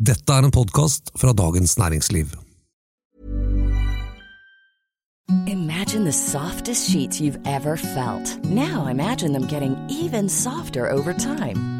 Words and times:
Dette 0.00 0.32
er 0.32 0.46
en 0.46 0.50
podkast 0.50 1.10
fra 1.20 1.34
Dagens 1.36 1.74
Næringsliv. 1.78 2.30
Imagine 5.46 6.04
the 6.04 6.12
softest 6.12 6.88
sheets 6.90 7.20
you've 7.20 7.38
ever 7.44 7.76
felt. 7.76 8.44
Now 8.44 8.86
imagine 8.86 9.34
them 9.34 9.46
getting 9.46 9.76
even 9.90 10.28
softer 10.28 10.88
over 10.88 11.12
time. 11.12 11.79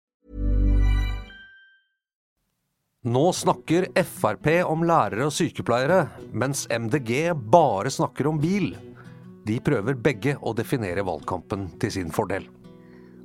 Nå 3.01 3.31
snakker 3.33 3.87
Frp 4.05 4.47
om 4.69 4.83
lærere 4.85 5.25
og 5.25 5.31
sykepleiere, 5.33 6.03
mens 6.37 6.67
MDG 6.69 7.31
bare 7.33 7.89
snakker 7.89 8.27
om 8.29 8.37
bil. 8.37 8.75
De 9.41 9.55
prøver 9.57 9.97
begge 9.97 10.35
å 10.37 10.53
definere 10.53 11.01
valgkampen 11.07 11.63
til 11.81 11.95
sin 11.95 12.13
fordel. 12.13 12.45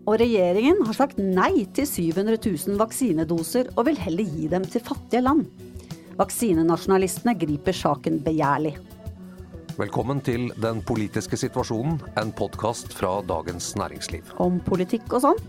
Og 0.08 0.16
regjeringen 0.22 0.80
har 0.88 0.96
sagt 0.96 1.20
nei 1.20 1.66
til 1.76 1.84
700 1.84 2.40
000 2.40 2.80
vaksinedoser, 2.80 3.68
og 3.76 3.90
vil 3.90 4.00
heller 4.00 4.32
gi 4.38 4.48
dem 4.54 4.64
til 4.64 4.80
fattige 4.80 5.20
land. 5.26 5.44
Vaksinenasjonalistene 6.16 7.36
griper 7.36 7.76
saken 7.76 8.22
begjærlig. 8.24 8.78
Velkommen 9.76 10.24
til 10.24 10.48
Den 10.56 10.80
politiske 10.88 11.36
situasjonen, 11.36 12.00
en 12.16 12.32
podkast 12.32 12.96
fra 12.96 13.18
Dagens 13.28 13.74
Næringsliv. 13.76 14.38
Om 14.40 14.62
politikk 14.64 15.18
og 15.18 15.28
sånn. 15.28 15.48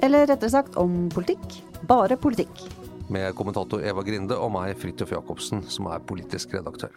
Eller 0.00 0.30
rettere 0.32 0.56
sagt 0.56 0.80
om 0.80 1.10
politikk. 1.12 1.60
Bare 1.84 2.16
politikk 2.16 2.79
med 3.12 3.34
kommentator 3.38 3.82
Eva 3.84 4.04
Grinde 4.06 4.38
og 4.38 4.52
meg, 4.54 4.74
Fridtjof 4.80 5.14
Jacobsen, 5.14 5.64
som 5.68 5.88
er 5.90 6.02
politisk 6.06 6.54
redaktør. 6.56 6.92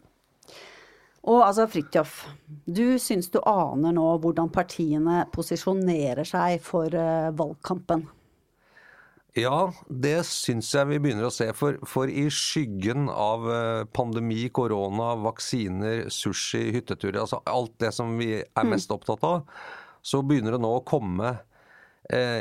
Og 1.24 1.40
altså, 1.46 1.68
Fridtjof, 1.72 2.26
du 2.68 3.00
syns 3.00 3.30
du 3.32 3.40
aner 3.48 3.96
nå 3.96 4.08
hvordan 4.24 4.52
partiene 4.52 5.24
posisjonerer 5.34 6.28
seg 6.28 6.60
for 6.66 6.92
uh, 6.92 7.32
valgkampen? 7.38 8.04
Ja, 9.40 9.72
det 9.88 10.20
syns 10.30 10.68
jeg 10.76 10.92
vi 10.92 11.00
begynner 11.02 11.30
å 11.30 11.34
se. 11.34 11.48
For, 11.58 11.80
for 11.90 12.12
i 12.12 12.28
skyggen 12.30 13.08
av 13.10 13.48
eh, 13.50 13.86
pandemi, 13.90 14.44
korona, 14.54 15.16
vaksiner, 15.24 16.04
sushi, 16.14 16.68
hytteturer, 16.76 17.24
altså 17.24 17.40
alt 17.50 17.74
det 17.82 17.90
som 17.98 18.12
vi 18.20 18.36
er 18.44 18.68
mm. 18.68 18.70
mest 18.76 18.94
opptatt 18.94 19.26
av, 19.26 19.48
så 20.06 20.22
begynner 20.22 20.54
det 20.54 20.62
nå 20.62 20.70
å 20.76 20.84
komme 20.86 21.32
Eh, 21.34 21.53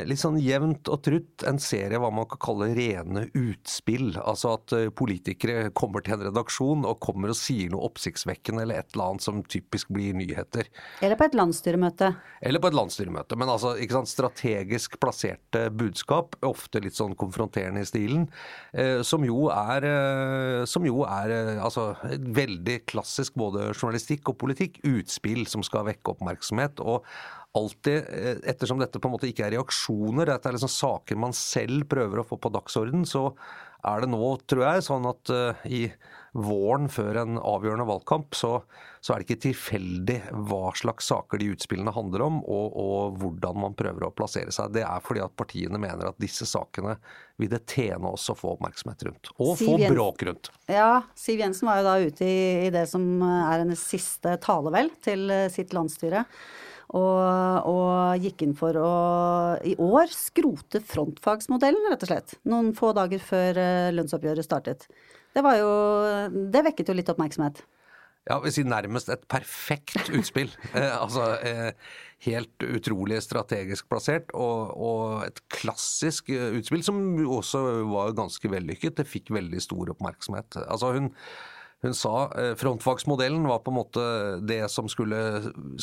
litt 0.03 0.19
sånn 0.19 0.35
jevnt 0.43 0.89
og 0.91 1.05
trutt 1.05 1.43
en 1.47 1.59
serie 1.61 1.99
hva 2.01 2.09
man 2.11 2.27
kan 2.29 2.41
kalle 2.43 2.69
rene 2.75 3.25
utspill. 3.37 4.11
Altså 4.19 4.55
at 4.57 4.73
eh, 4.75 4.89
politikere 4.91 5.71
kommer 5.77 6.03
til 6.03 6.17
en 6.17 6.25
redaksjon 6.27 6.87
og 6.87 6.99
kommer 7.03 7.31
og 7.31 7.37
sier 7.39 7.71
noe 7.71 7.87
oppsiktsvekkende 7.87 8.65
eller 8.65 8.81
et 8.81 8.91
eller 8.93 9.13
annet 9.13 9.25
som 9.25 9.39
typisk 9.47 9.91
blir 9.95 10.15
nyheter. 10.17 10.67
Eller 11.01 11.19
på 11.19 11.27
et 11.29 11.37
landsstyremøte. 11.37 12.11
Eller 12.43 12.63
på 12.63 12.71
et 12.71 12.77
landsstyremøte. 12.77 13.37
Men 13.39 13.53
altså 13.53 13.75
ikke 13.79 13.99
sant, 13.99 14.11
strategisk 14.11 14.97
plasserte 15.03 15.65
budskap, 15.73 16.35
ofte 16.43 16.83
litt 16.83 16.97
sånn 16.99 17.15
konfronterende 17.19 17.83
i 17.83 17.87
stilen, 17.87 18.27
eh, 18.73 18.99
som 19.07 19.23
jo 19.27 19.47
er, 19.53 19.87
som 20.69 20.83
jo 20.87 21.03
er 21.07 21.31
altså, 21.63 21.93
veldig 22.03 22.81
klassisk 22.89 23.37
både 23.39 23.69
journalistikk 23.71 24.33
og 24.33 24.39
politikk. 24.43 24.81
Utspill 24.87 25.47
som 25.49 25.63
skal 25.65 25.87
vekke 25.87 26.15
oppmerksomhet. 26.15 26.83
og 26.83 27.07
alltid, 27.53 28.05
eh, 28.09 28.37
ettersom 28.49 28.79
dette 28.81 28.99
på 28.99 29.09
en 29.09 29.15
måte 29.15 29.29
ikke 29.29 29.45
er 29.47 29.55
reaksjoner, 29.57 30.31
dette 30.31 30.49
er 30.49 30.57
liksom 30.57 30.71
saker 30.73 31.19
man 31.19 31.35
selv 31.37 31.85
prøver 31.91 32.21
å 32.21 32.27
få 32.27 32.39
på 32.41 32.51
dagsorden, 32.53 33.05
så 33.05 33.29
er 33.83 34.03
det 34.03 34.13
nå, 34.13 34.25
tror 34.47 34.63
jeg, 34.63 34.83
sånn 34.85 35.05
at 35.09 35.31
uh, 35.33 35.63
i 35.67 35.85
våren 36.33 36.87
før 36.89 37.19
en 37.19 37.35
avgjørende 37.37 37.85
valgkamp, 37.85 38.33
så, 38.37 38.53
så, 39.03 39.11
er 39.11 39.19
det 39.19 39.27
ikke 39.27 39.43
tilfeldig 39.43 40.15
hva 40.49 40.71
slags 40.79 41.09
saker 41.11 41.41
de 41.41 41.51
utspillene 41.53 41.93
handler 41.93 42.23
om, 42.25 42.39
og, 42.41 42.77
og, 42.79 43.19
hvordan 43.21 43.59
man 43.65 43.77
prøver 43.77 44.07
å 44.07 44.13
plassere 44.15 44.55
seg. 44.55 44.71
Det 44.73 44.85
er 44.87 45.03
fordi 45.03 45.21
at 45.25 45.35
partiene 45.37 45.81
mener 45.83 46.09
at 46.09 46.23
disse 46.23 46.47
sakene 46.49 46.95
vil 47.41 47.51
det 47.51 47.65
tjene 47.69 48.15
oss 48.15 48.29
å 48.31 48.37
få 48.39 48.55
oppmerksomhet 48.55 49.05
rundt. 49.09 49.33
Og 49.35 49.53
Siv 49.59 49.69
få 49.69 49.93
bråk 49.93 50.25
rundt. 50.29 50.49
Ja, 50.71 51.03
Siv 51.19 51.43
Jensen 51.43 51.69
var 51.69 51.83
jo 51.83 51.89
da 51.91 51.97
ute 52.01 52.25
i, 52.25 52.43
i 52.69 52.73
det 52.73 52.87
som 52.89 53.05
er 53.27 53.65
hennes 53.65 53.83
siste 53.93 54.39
tale, 54.41 54.73
vel, 54.73 54.93
til 55.05 55.27
eh, 55.27 55.49
sitt 55.53 55.75
landsstyre. 55.75 56.23
Og, 56.93 57.69
og, 57.69 58.19
gikk 58.21 58.43
inn 58.45 58.55
for 58.57 58.77
å 58.77 58.89
i 59.65 59.73
år 59.81 60.11
skrote 60.13 60.81
frontfagsmodellen, 60.83 61.87
rett 61.91 62.05
og 62.05 62.11
slett. 62.11 62.35
Noen 62.49 62.73
få 62.77 62.91
dager 62.97 63.23
før 63.23 63.59
eh, 63.61 63.91
lønnsoppgjøret 63.95 64.45
startet. 64.45 64.87
Det, 65.33 65.41
var 65.41 65.57
jo, 65.57 65.71
det 66.53 66.65
vekket 66.67 66.91
jo 66.91 66.97
litt 66.97 67.09
oppmerksomhet. 67.09 67.63
Ja, 68.23 68.37
vi 68.39 68.47
vil 68.47 68.53
si 68.55 68.63
nærmest 68.63 69.09
et 69.11 69.25
perfekt 69.31 70.11
utspill. 70.15 70.51
eh, 70.77 70.93
altså 70.95 71.33
eh, 71.43 71.73
helt 72.23 72.63
utrolig 72.63 73.19
strategisk 73.23 73.89
plassert, 73.91 74.31
og, 74.31 74.71
og, 74.77 75.25
et 75.27 75.41
klassisk 75.51 76.31
eh, 76.31 76.53
utspill 76.59 76.85
som 76.87 77.01
også 77.39 77.63
var 77.91 78.15
ganske 78.15 78.51
vellykket. 78.53 78.95
Det 79.01 79.09
fikk 79.09 79.33
veldig 79.35 79.59
stor 79.63 79.91
oppmerksomhet. 79.95 80.61
Altså 80.63 80.93
hun 80.95 81.11
hun 81.83 81.93
sa 81.93 82.31
eh, 82.39 82.53
frontfagsmodellen 82.55 83.43
var 83.47 83.59
på 83.59 83.71
en 83.71 83.75
måte 83.75 84.03
det 84.47 84.61
som 84.71 84.87
skulle 84.87 85.17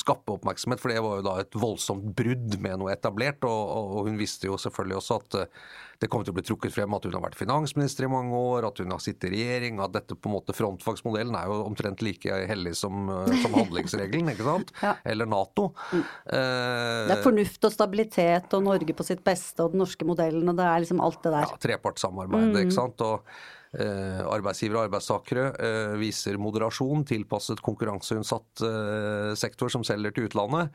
skape 0.01 0.33
oppmerksomhet, 0.33 0.81
for 0.81 0.89
det 0.89 1.03
var 1.05 1.19
jo 1.19 1.27
da 1.27 1.35
et 1.43 1.59
voldsomt 1.61 2.07
brudd 2.17 2.57
med 2.65 2.81
noe 2.81 2.95
etablert. 2.95 3.45
Og, 3.45 3.99
og 4.01 4.09
hun 4.09 4.17
visste 4.21 4.49
jo 4.49 4.57
selvfølgelig 4.61 4.97
også 4.97 5.19
at 5.21 5.37
eh, 5.43 5.67
det 6.01 6.09
kom 6.09 6.25
til 6.25 6.33
å 6.33 6.39
bli 6.39 6.47
trukket 6.49 6.73
frem 6.73 6.97
at 6.97 7.05
hun 7.05 7.19
har 7.19 7.27
vært 7.27 7.37
finansminister 7.37 8.09
i 8.09 8.11
mange 8.15 8.33
år, 8.33 8.71
at 8.71 8.81
hun 8.81 8.97
har 8.97 9.05
sittet 9.05 9.29
i 9.29 9.35
regjering, 9.35 9.83
at 9.85 9.93
dette 9.99 10.17
på 10.17 10.33
en 10.33 10.37
måte 10.39 10.57
frontfagsmodellen 10.57 11.37
er 11.37 11.53
jo 11.53 11.61
omtrent 11.67 12.01
like 12.07 12.41
hellig 12.49 12.73
som, 12.81 13.05
eh, 13.19 13.37
som 13.45 13.57
handlingsregelen, 13.61 14.33
ikke 14.33 14.49
sant? 14.49 14.73
Ja. 14.81 14.97
Eller 15.05 15.29
Nato. 15.29 15.69
Mm. 15.93 16.05
det 16.33 17.19
er 17.19 17.25
fornuft 17.29 17.69
og 17.69 17.77
stabilitet 17.77 18.57
og 18.57 18.65
Norge 18.73 18.97
på 18.97 19.05
sitt 19.05 19.21
beste 19.27 19.69
og 19.69 19.75
den 19.77 19.85
norske 19.85 20.09
modellen, 20.09 20.49
og 20.49 20.57
det 20.57 20.65
er 20.73 20.85
liksom 20.87 21.05
alt 21.05 21.21
det 21.27 21.37
der. 21.37 21.45
Ja, 21.45 21.65
trepartssamarbeidet, 21.69 22.55
mm. 22.57 22.63
ikke 22.65 22.81
sant. 22.81 23.05
Og 23.05 23.29
arbeidsgivere 23.71 24.81
og 24.81 24.89
arbeidstakere 24.89 25.45
eh, 25.63 25.93
viser 26.01 26.39
moderasjon, 26.43 27.05
tilpasset 27.07 27.61
konkurranseutsatt 27.63 28.65
eh, 28.67 29.31
sektor 29.39 29.71
som 29.71 29.85
selger 29.87 30.15
til 30.17 30.27
utlandet. 30.27 30.75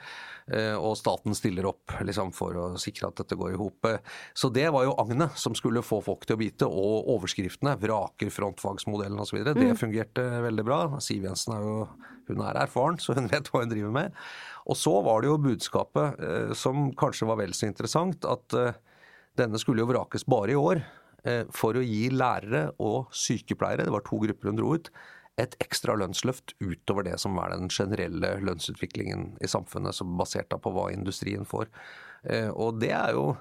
Og 0.78 0.92
staten 0.94 1.34
stiller 1.34 1.66
opp 1.66 1.96
liksom, 2.06 2.30
for 2.38 2.54
å 2.54 2.66
sikre 2.78 3.08
at 3.10 3.18
dette 3.18 3.34
går 3.34 3.56
i 3.56 3.58
hop. 3.58 3.88
Så 4.38 4.52
det 4.54 4.68
var 4.70 4.84
jo 4.86 4.94
agnet 5.02 5.34
som 5.42 5.56
skulle 5.58 5.82
få 5.82 5.98
folk 6.06 6.28
til 6.30 6.38
å 6.38 6.42
bite, 6.44 6.68
og 6.70 7.10
overskriftene. 7.16 7.74
Vraker 7.82 8.30
frontfagsmodellen 8.30 9.18
osv. 9.24 9.40
Mm. 9.42 9.58
Det 9.58 9.80
fungerte 9.80 10.28
veldig 10.46 10.66
bra. 10.68 10.80
Siv 11.02 11.26
Jensen 11.26 11.56
er 11.56 11.66
jo 11.66 11.80
hun 12.30 12.44
er 12.46 12.62
erfaren, 12.62 13.02
så 13.02 13.18
hun 13.18 13.26
vet 13.34 13.50
hva 13.50 13.64
hun 13.64 13.74
driver 13.74 13.96
med. 13.98 14.22
Og 14.70 14.78
så 14.78 14.94
var 15.08 15.26
det 15.26 15.32
jo 15.34 15.42
budskapet, 15.48 16.22
som 16.62 16.92
kanskje 16.94 17.32
var 17.32 17.42
vel 17.42 17.58
så 17.58 17.66
interessant, 17.72 18.30
at 18.30 18.60
denne 19.42 19.60
skulle 19.62 19.82
jo 19.82 19.90
vrakes 19.90 20.30
bare 20.30 20.54
i 20.54 20.62
år. 20.62 20.86
Eh, 21.26 21.44
for 21.54 21.78
å 21.78 21.84
gi 21.84 22.08
lærere 22.14 22.68
og 22.84 23.12
sykepleiere, 23.16 23.88
det 23.88 23.94
var 23.94 24.06
to 24.06 24.20
grupper 24.22 24.52
hun 24.52 24.60
dro 24.60 24.76
ut, 24.78 24.92
et 25.42 25.58
ekstra 25.60 25.98
lønnsløft 26.00 26.54
utover 26.64 27.08
det 27.10 27.18
som 27.20 27.36
er 27.42 27.52
den 27.52 27.68
generelle 27.74 28.36
lønnsutviklingen 28.46 29.34
i 29.44 29.50
samfunnet, 29.52 29.98
som 29.98 30.14
basert 30.20 30.54
på 30.54 30.72
hva 30.72 30.88
industrien 30.94 31.44
får. 31.50 31.68
Eh, 32.30 32.52
og 32.54 32.80
det 32.80 32.94
er 32.96 33.18
jo 33.18 33.34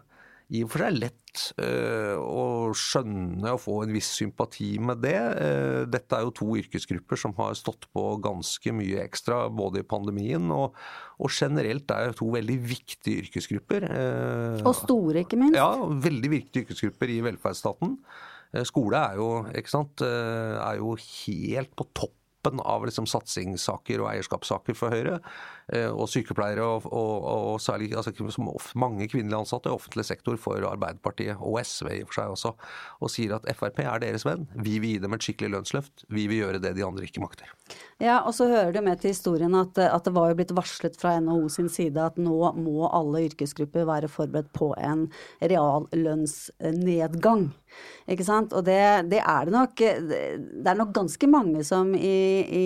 i 0.53 0.61
og 0.65 0.71
for 0.73 0.85
seg 0.85 0.97
lett 0.99 1.43
uh, 1.57 2.17
å 2.21 2.73
skjønne 2.77 3.55
og 3.55 3.63
få 3.63 3.79
en 3.85 3.95
viss 3.95 4.11
sympati 4.19 4.75
med 4.83 5.01
det. 5.05 5.17
Uh, 5.17 5.81
dette 5.91 6.19
er 6.19 6.27
jo 6.27 6.35
to 6.37 6.49
yrkesgrupper 6.61 7.21
som 7.21 7.33
har 7.39 7.57
stått 7.59 7.89
på 7.95 8.05
ganske 8.25 8.75
mye 8.77 9.01
ekstra 9.07 9.47
både 9.49 9.81
i 9.81 9.89
pandemien 9.89 10.53
og, 10.55 10.77
og 11.17 11.33
generelt 11.33 11.91
er 11.95 12.11
jo 12.11 12.19
to 12.21 12.31
veldig 12.37 12.59
viktige 12.75 13.25
yrkesgrupper. 13.25 13.89
Uh, 13.89 14.61
og 14.61 14.77
store, 14.83 15.25
ikke 15.25 15.41
minst. 15.41 15.57
Ja, 15.59 15.73
veldig 15.81 16.35
viktige 16.37 16.67
yrkesgrupper 16.67 17.15
i 17.17 17.23
velferdsstaten. 17.25 17.97
Skole 18.69 19.01
er 19.01 19.17
jo, 19.19 19.31
sant, 19.67 20.05
er 20.05 20.77
jo 20.79 20.93
helt 20.95 21.73
på 21.75 21.89
topp 21.91 22.15
toppen 22.45 22.61
av 22.61 22.85
liksom 22.85 23.07
satsingssaker 23.09 24.03
og 24.03 24.11
eierskapssaker 24.13 24.77
for 24.77 24.93
Høyre. 24.93 25.21
Eh, 25.73 25.89
og 25.89 26.11
sykepleiere 26.13 26.61
og, 26.61 26.85
og, 26.93 27.25
og 27.25 27.61
særlig 27.63 27.95
altså, 27.97 28.13
mange 28.77 29.09
kvinnelige 29.09 29.39
ansatte 29.41 29.71
i 29.71 29.73
offentlig 29.73 30.05
sektor 30.05 30.37
for 30.41 30.61
Arbeiderpartiet, 30.69 31.37
og 31.41 31.57
SV 31.65 31.89
i 31.95 32.03
og 32.05 32.09
for 32.11 32.17
seg 32.19 32.35
også, 32.35 32.53
og 33.01 33.09
sier 33.13 33.33
at 33.39 33.49
Frp 33.57 33.81
er 33.85 34.03
deres 34.03 34.27
venn. 34.29 34.45
Vi 34.55 34.79
vil 34.83 34.91
gi 34.95 34.99
dem 35.07 35.15
et 35.17 35.25
skikkelig 35.25 35.51
lønnsløft. 35.57 36.05
Vi 36.13 36.27
vil 36.29 36.39
gjøre 36.43 36.61
det 36.65 36.73
de 36.77 36.85
andre 36.85 37.05
ikke 37.09 37.25
makter. 37.25 37.49
Ja, 38.03 38.19
og 38.27 38.35
så 38.37 38.45
hører 38.51 38.73
det 38.75 38.83
med 38.85 39.01
til 39.01 39.15
historien 39.15 39.55
at, 39.57 39.79
at 39.81 40.05
det 40.05 40.15
var 40.17 40.31
jo 40.31 40.37
blitt 40.37 40.57
varslet 40.57 40.97
fra 41.01 41.21
NHO 41.23 41.49
sin 41.53 41.71
side 41.73 42.01
at 42.03 42.17
nå 42.21 42.53
må 42.59 42.89
alle 42.91 43.25
yrkesgrupper 43.31 43.85
være 43.89 44.09
forberedt 44.13 44.51
på 44.57 44.75
en 44.77 45.07
reallønnsnedgang. 45.41 47.53
Ikke 48.11 48.27
sant? 48.27 48.53
Og 48.53 48.65
det, 48.67 48.81
det, 49.11 49.21
er 49.23 49.49
det 49.49 49.55
nok. 49.55 49.79
Det 49.79 50.69
er 50.69 50.79
nok 50.79 50.93
ganske 50.97 51.29
mange 51.31 51.65
som 51.67 51.95
i, 51.97 52.19
i, 52.45 52.65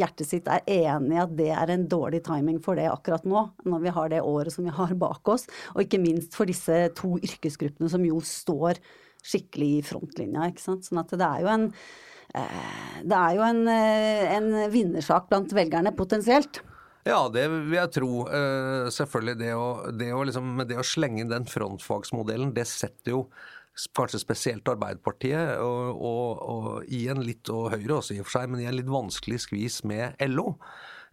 hjertet 0.00 0.28
sitt 0.28 0.50
er 0.50 0.64
enig 0.68 1.16
i 1.16 1.22
at 1.22 1.32
det 1.38 1.50
er 1.54 1.72
en 1.72 1.86
dårlig 1.90 2.20
timing 2.34 2.60
for 2.64 2.78
det 2.78 2.90
akkurat 2.90 3.24
nå, 3.28 3.46
når 3.64 3.86
vi 3.86 3.94
har 3.94 4.10
det 4.12 4.24
året 4.26 4.54
som 4.54 4.66
vi 4.66 4.74
har 4.74 4.94
bak 4.98 5.32
oss. 5.32 5.46
Og 5.74 5.86
ikke 5.86 6.02
minst 6.02 6.36
for 6.36 6.50
disse 6.50 6.82
to 6.98 7.14
yrkesgruppene 7.22 7.90
som 7.92 8.04
jo 8.06 8.20
står 8.24 8.82
skikkelig 9.24 9.70
i 9.78 9.86
frontlinja. 9.86 10.50
ikke 10.50 10.66
sant? 10.66 10.84
Sånn 10.84 11.00
at 11.00 11.14
det 11.14 11.24
er 11.24 11.46
jo 11.46 11.50
en 11.54 11.70
eh, 12.34 13.00
det 13.06 13.18
er 13.22 13.38
jo 13.38 13.46
en, 13.46 13.64
eh, 13.70 14.36
en 14.36 14.52
vinnersak 14.72 15.30
blant 15.30 15.54
velgerne, 15.56 15.94
potensielt. 15.96 16.60
Ja, 17.04 17.26
det 17.28 17.44
vil 17.52 17.74
jeg 17.76 17.92
tro. 17.98 18.12
Uh, 18.30 18.88
selvfølgelig. 18.92 19.36
Det 19.42 19.50
å, 19.52 19.66
det, 19.92 20.08
å 20.16 20.22
liksom, 20.24 20.54
det 20.64 20.78
å, 20.80 20.86
slenge 20.88 21.20
inn 21.20 21.32
den 21.32 21.44
frontfagsmodellen, 21.48 22.54
det 22.56 22.64
setter 22.70 23.16
jo 23.18 23.26
kanskje 23.96 24.20
spesielt 24.22 24.68
Arbeiderpartiet 24.70 25.58
og, 25.58 25.98
og, 25.98 26.42
og 26.54 26.92
i 26.94 27.04
en 27.10 27.20
litt, 27.26 27.50
og 27.50 27.72
Høyre 27.74 27.98
også 27.98 28.14
i 28.14 28.20
og 28.22 28.28
for 28.28 28.38
seg, 28.38 28.52
men 28.52 28.62
i 28.62 28.68
en 28.70 28.78
litt 28.78 28.90
vanskelig 28.90 29.42
skvis 29.44 29.80
med 29.88 30.14
LO. 30.30 30.54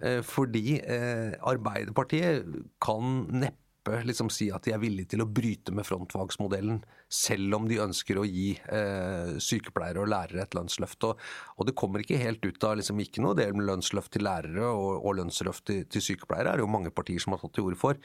Uh, 0.02 0.22
fordi 0.26 0.80
uh, 0.82 1.34
Arbeiderpartiet 1.52 2.48
kan 2.84 3.26
neppe 3.32 3.62
liksom 4.06 4.30
si 4.30 4.52
at 4.54 4.66
de 4.66 4.76
er 4.76 4.82
villige 4.82 5.14
til 5.14 5.24
å 5.24 5.30
bryte 5.30 5.74
med 5.74 5.88
frontfagsmodellen, 5.88 6.84
selv 7.12 7.56
om 7.58 7.68
de 7.68 7.80
ønsker 7.82 8.20
å 8.20 8.26
gi 8.28 8.54
eh, 8.72 9.32
sykepleiere 9.42 10.04
og 10.04 10.12
lærere 10.12 10.44
et 10.44 10.56
lønnsløft. 10.56 11.08
Og, 11.10 11.64
det 11.68 11.76
kommer 11.80 12.04
ikke 12.04 12.20
helt 12.22 12.46
ut 12.46 12.64
av 12.68 12.78
liksom 12.80 13.02
ikke 13.04 13.24
noe 13.26 13.36
del 13.40 13.56
med 13.58 13.66
lønnsløft 13.68 14.14
til 14.16 14.26
lærere 14.28 14.70
og, 14.70 15.10
lønnsløft 15.18 15.66
til, 15.68 16.04
sykepleiere, 16.06 16.54
er 16.54 16.62
det 16.62 16.66
jo 16.66 16.72
mange 16.72 16.94
partier 16.94 17.20
som 17.22 17.36
har 17.36 17.42
tatt 17.42 17.56
til 17.58 17.68
orde 17.68 17.80
for. 17.82 17.98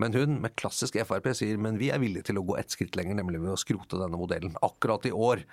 Men 0.00 0.16
hun 0.16 0.40
med 0.42 0.56
klassisk 0.58 0.98
Frp 1.08 1.30
sier 1.36 1.60
men 1.60 1.78
vi 1.78 1.92
er 1.94 2.02
villige 2.02 2.30
til 2.30 2.40
å 2.40 2.46
gå 2.48 2.56
ett 2.58 2.72
skritt 2.74 2.98
lenger, 2.98 3.20
nemlig 3.20 3.44
ved 3.44 3.54
å 3.54 3.60
skrote 3.60 4.00
denne 4.00 4.18
modellen. 4.18 4.56
Akkurat 4.64 5.06
i 5.06 5.14
år. 5.14 5.44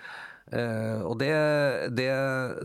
Uh, 0.45 1.01
og 1.09 1.15
det, 1.17 1.31
det, 1.97 2.05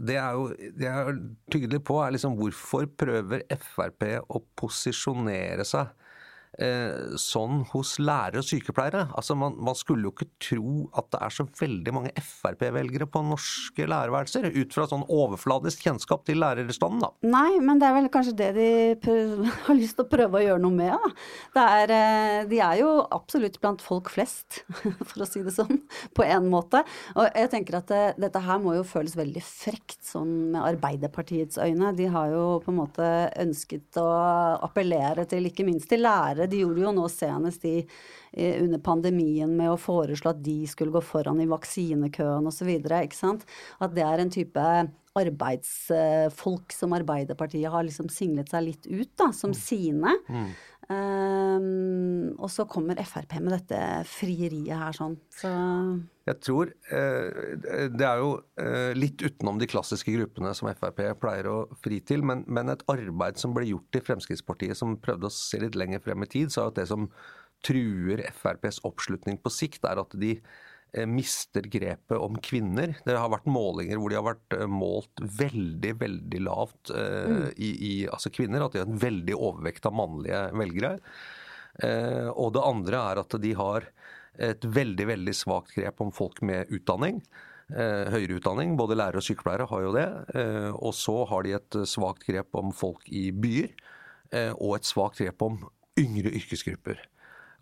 det, 0.05 0.17
er 0.21 0.35
jo 0.37 0.50
det 0.53 0.85
jeg 0.85 1.06
er 1.12 1.21
tydelig 1.53 1.81
på, 1.88 1.97
er 2.05 2.12
liksom 2.12 2.37
hvorfor 2.37 2.85
prøver 3.00 3.47
Frp 3.56 4.05
å 4.29 4.43
posisjonere 4.61 5.65
seg 5.65 5.88
Eh, 6.61 7.15
sånn 7.17 7.62
hos 7.71 7.95
lærere 8.03 8.43
og 8.43 8.45
sykepleiere. 8.45 9.07
Altså 9.17 9.33
man, 9.39 9.55
man, 9.65 9.77
skulle 9.79 10.05
jo 10.05 10.12
ikke 10.12 10.27
tro 10.45 10.73
at 10.99 11.07
det 11.15 11.21
er 11.25 11.33
så 11.33 11.47
veldig 11.57 11.93
mange 11.97 12.11
Frp-velgere 12.21 13.07
på 13.09 13.23
norske 13.25 13.87
lærerværelser, 13.89 14.51
ut 14.53 14.77
fra 14.77 14.85
sånn 14.91 15.07
overfladisk 15.09 15.87
kjennskap 15.87 16.27
til 16.29 16.43
lærerstanden, 16.43 17.01
da. 17.01 17.11
Nei, 17.25 17.62
men 17.65 17.81
det 17.81 17.89
er 17.89 17.97
vel 17.97 18.11
kanskje 18.12 18.35
det 18.37 18.51
de 18.59 18.69
har 19.71 19.79
lyst 19.79 19.97
til 19.97 20.05
å 20.05 20.11
prøve 20.12 20.37
å 20.37 20.45
gjøre 20.45 20.65
noe 20.67 20.77
med, 20.83 21.09
da. 21.57 21.65
Er, 21.81 21.95
eh, 21.97 22.43
de 22.51 22.61
er 22.67 22.83
jo 22.83 22.93
absolutt 23.09 23.57
blant 23.62 23.81
folk 23.85 24.12
flest, 24.12 24.61
for 25.09 25.25
å 25.25 25.31
si 25.31 25.41
det 25.47 25.57
sånn, 25.57 25.81
på 26.17 26.29
en 26.29 26.51
måte. 26.53 26.85
Og 27.17 27.25
jeg 27.25 27.53
tenker 27.57 27.81
at 27.81 27.89
det, 27.89 28.03
eh, 28.11 28.21
dette 28.27 28.45
her 28.45 28.61
må 28.61 28.77
jo 28.77 28.85
føles 28.85 29.17
veldig 29.17 29.47
frekt, 29.47 30.03
sånn 30.11 30.53
med 30.53 30.61
Arbeiderpartiets 30.75 31.57
øyne. 31.65 31.95
De 31.97 32.12
har 32.12 32.37
jo 32.37 32.45
på 32.61 32.75
en 32.75 32.81
måte 32.83 33.11
ønsket 33.41 33.97
å 34.05 34.09
appellere 34.69 35.25
til, 35.31 35.49
ikke 35.49 35.65
minst 35.65 35.89
til 35.89 36.05
lærere. 36.05 36.50
De 36.50 36.62
gjorde 36.62 36.85
jo 36.85 36.94
nå 36.97 37.06
senest 37.12 37.64
i, 37.69 37.76
under 38.37 38.79
pandemien 38.85 39.50
med 39.56 39.73
å 39.73 39.79
foreslå 39.81 40.35
at 40.35 40.43
de 40.44 40.62
skulle 40.70 40.94
gå 40.94 41.02
foran 41.02 41.41
i 41.43 41.49
vaksinekøen 41.50 42.47
osv. 42.50 42.70
At 42.91 43.94
det 43.97 44.06
er 44.06 44.23
en 44.23 44.35
type 44.35 44.67
arbeidsfolk 45.19 46.75
som 46.75 46.94
Arbeiderpartiet 46.94 47.70
har 47.73 47.87
liksom 47.87 48.11
singlet 48.12 48.52
seg 48.52 48.69
litt 48.69 48.87
ut 48.87 49.11
da, 49.19 49.31
som 49.35 49.50
mm. 49.50 49.58
sine. 49.58 50.12
Mm. 50.31 50.50
Um, 50.90 52.32
og 52.42 52.48
så 52.50 52.64
kommer 52.66 52.98
Frp 53.06 53.37
med 53.38 53.52
dette 53.54 53.78
frieriet 54.10 54.75
her 54.75 54.96
sånn. 54.96 55.14
Så 55.31 55.50
Jeg 56.26 56.38
tror 56.42 56.72
eh, 56.90 57.87
Det 57.94 58.06
er 58.08 58.19
jo 58.19 58.32
eh, 58.58 58.90
litt 58.98 59.22
utenom 59.22 59.60
de 59.60 59.69
klassiske 59.70 60.10
gruppene 60.16 60.50
som 60.58 60.66
Frp 60.72 61.04
pleier 61.22 61.46
å 61.46 61.58
fri 61.84 62.00
til, 62.02 62.25
men, 62.26 62.42
men, 62.50 62.72
et 62.75 62.82
arbeid 62.90 63.38
som 63.38 63.54
ble 63.54 63.69
gjort 63.69 64.00
i 64.00 64.02
Fremskrittspartiet 64.02 64.78
som 64.78 64.98
prøvde 64.98 65.31
å 65.31 65.34
se 65.34 65.62
litt 65.62 65.78
lenger 65.78 66.02
frem 66.02 66.26
i 66.26 66.31
tid, 66.32 66.50
sa 66.50 66.66
at 66.66 66.81
det 66.81 66.88
som 66.90 67.06
truer 67.66 68.25
FrPs 68.32 68.82
oppslutning 68.88 69.38
på 69.38 69.52
sikt, 69.52 69.87
er 69.87 70.02
at 70.02 70.19
de 70.19 70.40
mister 71.06 71.62
grepet 71.70 72.19
om 72.19 72.38
kvinner. 72.42 72.96
Det 73.04 73.14
har 73.16 73.31
vært 73.31 73.50
målinger 73.50 74.00
hvor 74.00 74.10
de 74.10 74.19
har 74.19 74.26
vært 74.26 74.56
eh, 74.56 74.66
målt 74.70 75.22
veldig, 75.38 75.92
veldig 76.00 76.40
lavt 76.42 76.90
eh, 76.94 77.28
mm. 77.31 77.44
i, 77.56 77.70
i, 77.70 77.92
altså 78.10 78.32
kvinner. 78.34 78.64
At 78.64 78.75
de 78.75 78.82
har 78.82 78.90
en 78.90 79.02
veldig 79.02 79.37
overvekt 79.37 79.87
av 79.87 79.94
mannlige 79.96 80.42
velgere. 80.56 80.96
og 82.34 82.50
det 82.52 82.62
andre 82.66 82.98
er 83.12 83.20
at 83.22 83.34
de 83.40 83.52
har 83.56 83.87
et 84.40 84.64
veldig, 84.64 85.06
veldig 85.06 85.34
svakt 85.37 85.72
grep 85.76 86.00
om 86.02 86.10
folk 86.12 86.42
med 86.42 86.70
utdanning. 86.75 87.20
høyere 87.70 88.40
utdanning, 88.40 88.75
både 88.76 88.96
lærere 88.98 89.22
og 89.22 89.25
sykepleiere 89.25 89.69
har 89.70 89.82
jo 89.84 89.92
det. 89.94 90.08
og 90.75 90.92
så 90.94 91.25
har 91.31 91.46
de 91.46 91.54
et 91.56 91.78
svakt 91.87 92.26
grep 92.26 92.58
om 92.58 92.72
folk 92.75 93.06
i 93.08 93.31
byer. 93.31 93.70
og 94.58 94.76
et 94.76 94.90
svakt 94.90 95.22
grep 95.22 95.42
om 95.46 95.62
yngre 95.98 96.34
yrkesgrupper. 96.34 97.00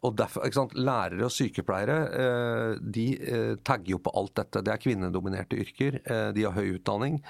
Og 0.07 0.15
derfor, 0.19 0.47
ikke 0.47 0.61
sant, 0.61 0.75
Lærere 0.79 1.27
og 1.27 1.35
sykepleiere 1.35 1.99
eh, 2.23 2.83
de 2.95 3.07
eh, 3.19 3.55
tagger 3.67 3.97
jo 3.97 4.03
på 4.03 4.15
alt 4.19 4.37
dette. 4.39 4.63
Det 4.65 4.75
er 4.75 4.83
kvinnedominerte 4.83 5.59
yrker. 5.59 6.03
Eh, 6.05 6.29
de 6.37 6.45
har 6.47 6.55
høy 6.55 6.77
utdanning. 6.77 7.23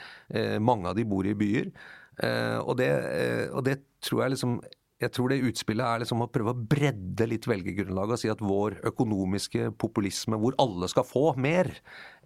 Mange 0.61 0.91
av 0.91 0.99
de 0.99 1.07
bor 1.09 1.27
i 1.27 1.37
byer. 1.39 1.71
Og 2.67 2.75
det, 2.81 2.89
og 3.55 3.63
det 3.65 3.79
tror 4.03 4.25
jeg 4.25 4.35
liksom 4.35 4.59
jeg 4.99 5.13
tror 5.15 5.31
det 5.31 5.37
utspillet 5.47 5.87
er 5.87 6.01
liksom 6.03 6.25
å 6.25 6.27
prøve 6.35 6.51
å 6.51 6.59
bredde 6.59 7.29
litt 7.31 7.45
velgergrunnlaget 7.47 8.17
og 8.17 8.19
si 8.19 8.31
at 8.33 8.41
vår 8.43 8.81
økonomiske 8.91 9.69
populisme, 9.79 10.35
hvor 10.43 10.57
alle 10.59 10.89
skal 10.91 11.07
få 11.07 11.23
mer, 11.39 11.71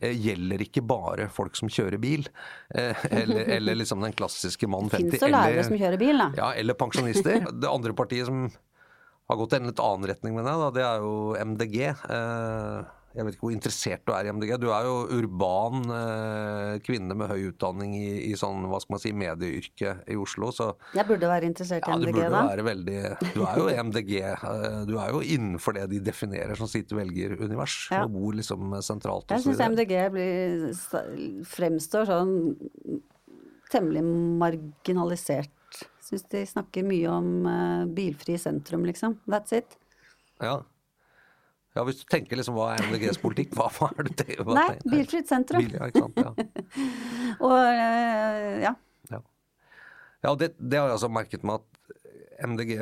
gjelder 0.01 0.65
ikke 0.65 0.81
bare 0.89 1.27
folk 1.29 1.59
som 1.61 1.69
kjører 1.69 2.01
bil. 2.01 2.25
Eller, 3.13 3.45
eller 3.59 3.77
liksom 3.77 4.01
den 4.01 4.17
klassiske 4.17 4.65
mann 4.73 4.89
50. 4.89 5.13
Fins 5.13 5.21
det 5.21 5.33
lærere 5.35 5.67
som 5.69 5.77
kjører 5.77 6.01
bil, 6.01 6.25
da? 6.25 6.31
Ja, 6.39 6.49
eller 6.57 6.79
pensjonister. 6.81 7.45
Det 7.53 7.69
andre 7.69 7.93
partiet 7.99 8.31
som 8.31 8.47
har 9.33 9.41
gått 9.41 9.55
i 9.55 9.61
en 9.61 9.71
litt 9.71 9.83
annen 9.83 10.11
retning 10.13 10.35
med 10.37 10.49
det. 10.49 10.57
Da. 10.63 10.73
Det 10.77 10.83
er 10.89 11.07
jo 11.07 11.15
MDG. 11.53 11.79
Eh, 11.91 12.91
jeg 13.13 13.27
vet 13.27 13.35
ikke 13.37 13.45
hvor 13.45 13.53
interessert 13.53 14.03
du 14.09 14.13
er 14.17 14.25
i 14.25 14.33
MDG. 14.33 14.53
Du 14.63 14.69
er 14.73 14.87
jo 14.89 14.95
urban 15.19 15.83
eh, 15.93 16.79
kvinne 16.85 17.17
med 17.19 17.29
høy 17.29 17.51
utdanning 17.51 17.93
i, 17.99 18.09
i 18.31 18.33
sånn, 18.41 18.65
hva 18.71 18.81
skal 18.81 18.97
man 18.97 19.03
si, 19.03 19.13
medieyrke 19.17 19.95
i 20.09 20.17
Oslo. 20.21 20.49
Så 20.55 20.71
Jeg 20.97 21.05
burde 21.11 21.29
være 21.29 21.51
interessert 21.51 21.85
i 21.85 21.93
ja, 21.93 21.99
MDG, 22.01 22.21
da? 22.33 22.43
Være 22.49 22.67
veldig, 22.71 22.99
du 23.37 23.41
er 23.45 23.61
jo 23.61 23.69
MDG. 23.91 24.13
Eh, 24.33 24.81
du 24.89 24.97
er 24.97 25.13
jo 25.13 25.23
innenfor 25.37 25.77
det 25.77 25.87
de 25.93 26.03
definerer 26.09 26.57
som 26.59 26.71
sitt 26.71 26.93
velgerunivers. 26.97 27.79
Ja. 27.93 28.05
Og 28.07 28.17
bor 28.17 28.37
liksom 28.39 28.77
sentralt. 28.85 29.33
Jeg 29.33 29.45
syns 29.45 29.65
MDG 29.73 29.97
blir, 30.15 30.69
fremstår 31.53 32.09
sånn 32.09 32.37
temmelig 33.73 34.05
marginalisert 34.41 35.53
Syns 36.03 36.25
de 36.35 36.43
snakker 36.49 36.87
mye 36.87 37.09
om 37.11 37.31
uh, 37.47 37.83
bilfri 37.87 38.37
sentrum, 38.41 38.87
liksom. 38.89 39.21
That's 39.31 39.55
it. 39.55 39.77
Ja. 40.43 40.57
ja. 41.77 41.85
hvis 41.87 42.01
du 42.01 42.07
tenker 42.11 42.41
liksom 42.41 42.57
hva 42.59 42.73
er 42.75 42.89
MDGs 42.89 43.21
politikk, 43.23 43.55
hva, 43.59 43.69
hva 43.77 43.93
er 43.95 44.11
det 44.11 44.41
hva 44.41 44.57
Nei, 44.59 44.73
bilfritt 44.83 45.31
sentrum. 45.31 45.63
Bil, 45.63 45.77
ja, 45.79 45.91
ikke 45.93 46.03
sant. 46.07 46.19
Ja. 46.19 46.33
og 47.47 47.55
uh, 47.55 48.57
ja. 48.67 48.75
Ja, 49.13 49.23
ja 50.27 50.35
det, 50.41 50.57
det, 50.59 50.81
har 50.81 50.91
jeg 50.91 50.99
altså 50.99 51.13
merket 51.13 51.47
meg 51.47 51.63
at 51.63 51.71
MDG 52.51 52.75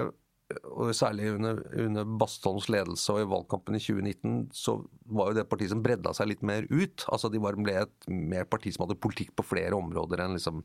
og 0.65 0.91
særlig 0.97 1.29
under, 1.35 1.61
under 1.79 2.07
Bastholms 2.19 2.69
ledelse 2.73 3.13
og 3.15 3.23
i 3.23 3.29
valgkampen 3.31 3.77
i 3.77 3.83
2019, 3.83 4.49
så 4.57 4.77
var 5.15 5.31
jo 5.31 5.39
det 5.39 5.47
partiet 5.51 5.73
som 5.73 5.83
bredda 5.85 6.13
seg 6.17 6.31
litt 6.33 6.43
mer 6.47 6.67
ut. 6.71 7.05
Altså 7.13 7.31
De 7.31 7.41
var, 7.43 7.59
ble 7.61 7.77
et 7.85 8.09
mer 8.11 8.49
parti 8.51 8.73
som 8.75 8.87
hadde 8.87 8.99
politikk 9.03 9.35
på 9.39 9.47
flere 9.47 9.77
områder 9.79 10.25
enn 10.25 10.35
liksom 10.39 10.65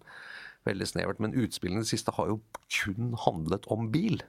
veldig 0.68 0.88
snevert. 0.90 1.22
Men 1.24 1.36
utspillene 1.38 1.84
i 1.84 1.86
det 1.86 1.94
siste 1.94 2.14
har 2.18 2.32
jo 2.32 2.40
kun 2.70 3.16
handlet 3.26 3.68
om 3.74 3.90
bil. 3.94 4.22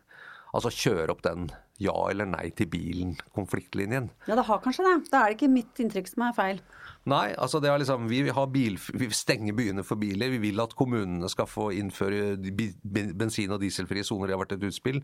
Altså 0.57 0.73
kjøre 0.73 1.13
opp 1.13 1.25
den 1.27 1.51
ja 1.83 1.93
eller 2.09 2.29
nei 2.29 2.49
til 2.57 2.69
bilen-konfliktlinjen. 2.73 4.09
Ja, 4.25 4.37
det 4.39 4.47
har 4.49 4.61
kanskje 4.65 4.87
det. 4.87 4.95
Da 5.13 5.21
er 5.23 5.33
det 5.33 5.37
ikke 5.37 5.53
mitt 5.53 5.81
inntrykk 5.83 6.09
som 6.09 6.25
er 6.25 6.37
feil. 6.37 6.61
Nei, 7.07 7.37
altså 7.39 7.61
det 7.63 7.69
er 7.71 7.79
liksom, 7.79 8.09
vi, 8.11 8.23
har 8.35 8.47
bil, 8.51 8.79
vi 8.99 9.09
stenger 9.15 9.55
byene 9.55 9.85
for 9.87 10.01
biler. 10.01 10.33
Vi 10.33 10.41
vil 10.43 10.63
at 10.65 10.73
kommunene 10.79 11.29
skal 11.31 11.47
få 11.51 11.69
innføre 11.77 12.35
bensin- 12.41 13.53
og 13.55 13.61
dieselfrie 13.63 14.07
soner. 14.07 14.27
Det 14.31 14.35
har 14.35 14.43
vært 14.43 14.57
et 14.57 14.67
utspill. 14.67 15.03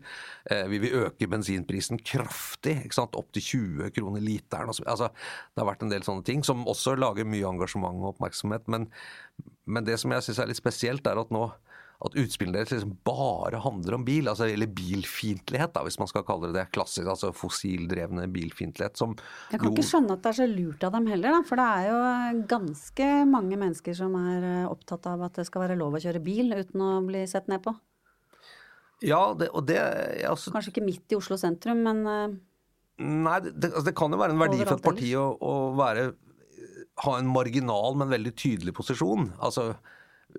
Eh, 0.51 0.65
vi 0.71 0.81
vil 0.83 0.97
øke 1.05 1.29
bensinprisen 1.31 2.01
kraftig, 2.01 2.79
ikke 2.87 2.99
sant? 2.99 3.15
opp 3.19 3.29
til 3.35 3.45
20 3.45 3.93
kroner 3.95 4.23
literen. 4.25 4.73
Altså, 4.73 5.11
det 5.13 5.61
har 5.61 5.69
vært 5.69 5.85
en 5.85 5.93
del 5.93 6.03
sånne 6.03 6.25
ting 6.27 6.41
som 6.43 6.65
også 6.67 6.97
lager 6.97 7.29
mye 7.29 7.47
engasjement 7.53 8.01
og 8.01 8.15
oppmerksomhet. 8.15 8.65
Men, 8.73 8.89
men 9.65 9.85
det 9.87 9.99
som 10.01 10.11
jeg 10.13 10.25
syns 10.25 10.41
er 10.43 10.49
litt 10.49 10.59
spesielt, 10.59 11.07
er 11.07 11.21
at 11.21 11.31
nå 11.33 11.47
at 12.03 12.17
utspillene 12.19 12.57
deres 12.57 12.73
liksom 12.73 12.97
bare 13.07 13.61
handler 13.63 13.95
om 13.95 14.03
bil, 14.03 14.27
altså, 14.27 14.47
eller 14.51 14.67
bilfiendtlighet, 14.75 15.71
da, 15.75 15.83
hvis 15.85 15.99
man 16.01 16.09
skal 16.11 16.25
kalle 16.27 16.49
det 16.49 16.57
det. 16.57 16.65
Klassisk, 16.75 17.07
altså 17.07 17.31
fossildrevne 17.35 18.25
bilfiendtlighet. 18.33 18.99
Som 18.99 19.15
jeg 19.53 19.61
kan 19.61 19.69
jo... 19.69 19.71
ikke 19.71 19.87
skjønne 19.87 20.17
at 20.17 20.25
det 20.25 20.33
er 20.33 20.39
så 20.41 20.47
lurt 20.49 20.83
av 20.83 20.97
dem 20.97 21.07
heller, 21.13 21.37
da, 21.37 21.41
for 21.47 21.61
det 21.61 21.67
er 21.69 21.87
jo 21.87 22.43
ganske 22.51 23.09
mange 23.29 23.59
mennesker 23.61 23.95
som 23.95 24.17
er 24.19 24.47
eh, 24.49 24.67
opptatt 24.67 25.07
av 25.13 25.23
at 25.29 25.39
det 25.39 25.47
skal 25.47 25.63
være 25.63 25.79
lov 25.79 25.95
å 25.95 26.03
kjøre 26.03 26.23
bil 26.23 26.51
uten 26.57 26.83
å 26.83 26.93
bli 27.07 27.23
sett 27.29 27.47
ned 27.51 27.63
på. 27.63 27.75
Ja, 29.03 29.21
det, 29.37 29.49
og 29.55 29.67
det 29.67 29.79
altså... 30.27 30.51
Kanskje 30.51 30.75
ikke 30.75 30.87
midt 30.89 31.15
i 31.15 31.19
Oslo 31.19 31.39
sentrum, 31.39 31.85
men 31.87 32.03
uh... 32.07 32.25
Nei, 33.03 33.39
det, 33.47 33.71
altså, 33.71 33.87
det, 33.87 33.95
kan 33.97 34.13
jo 34.13 34.19
være 34.19 34.35
en 34.35 34.43
verdi 34.43 34.59
for 34.61 34.75
et 34.75 34.85
parti 34.85 35.15
å, 35.17 35.23
å 35.39 35.53
være, 35.79 36.11
ha 37.03 37.17
en 37.19 37.29
marginal, 37.31 37.97
men 37.99 38.11
veldig 38.11 38.33
tydelig 38.39 38.73
posisjon. 38.77 39.31
Altså 39.43 39.73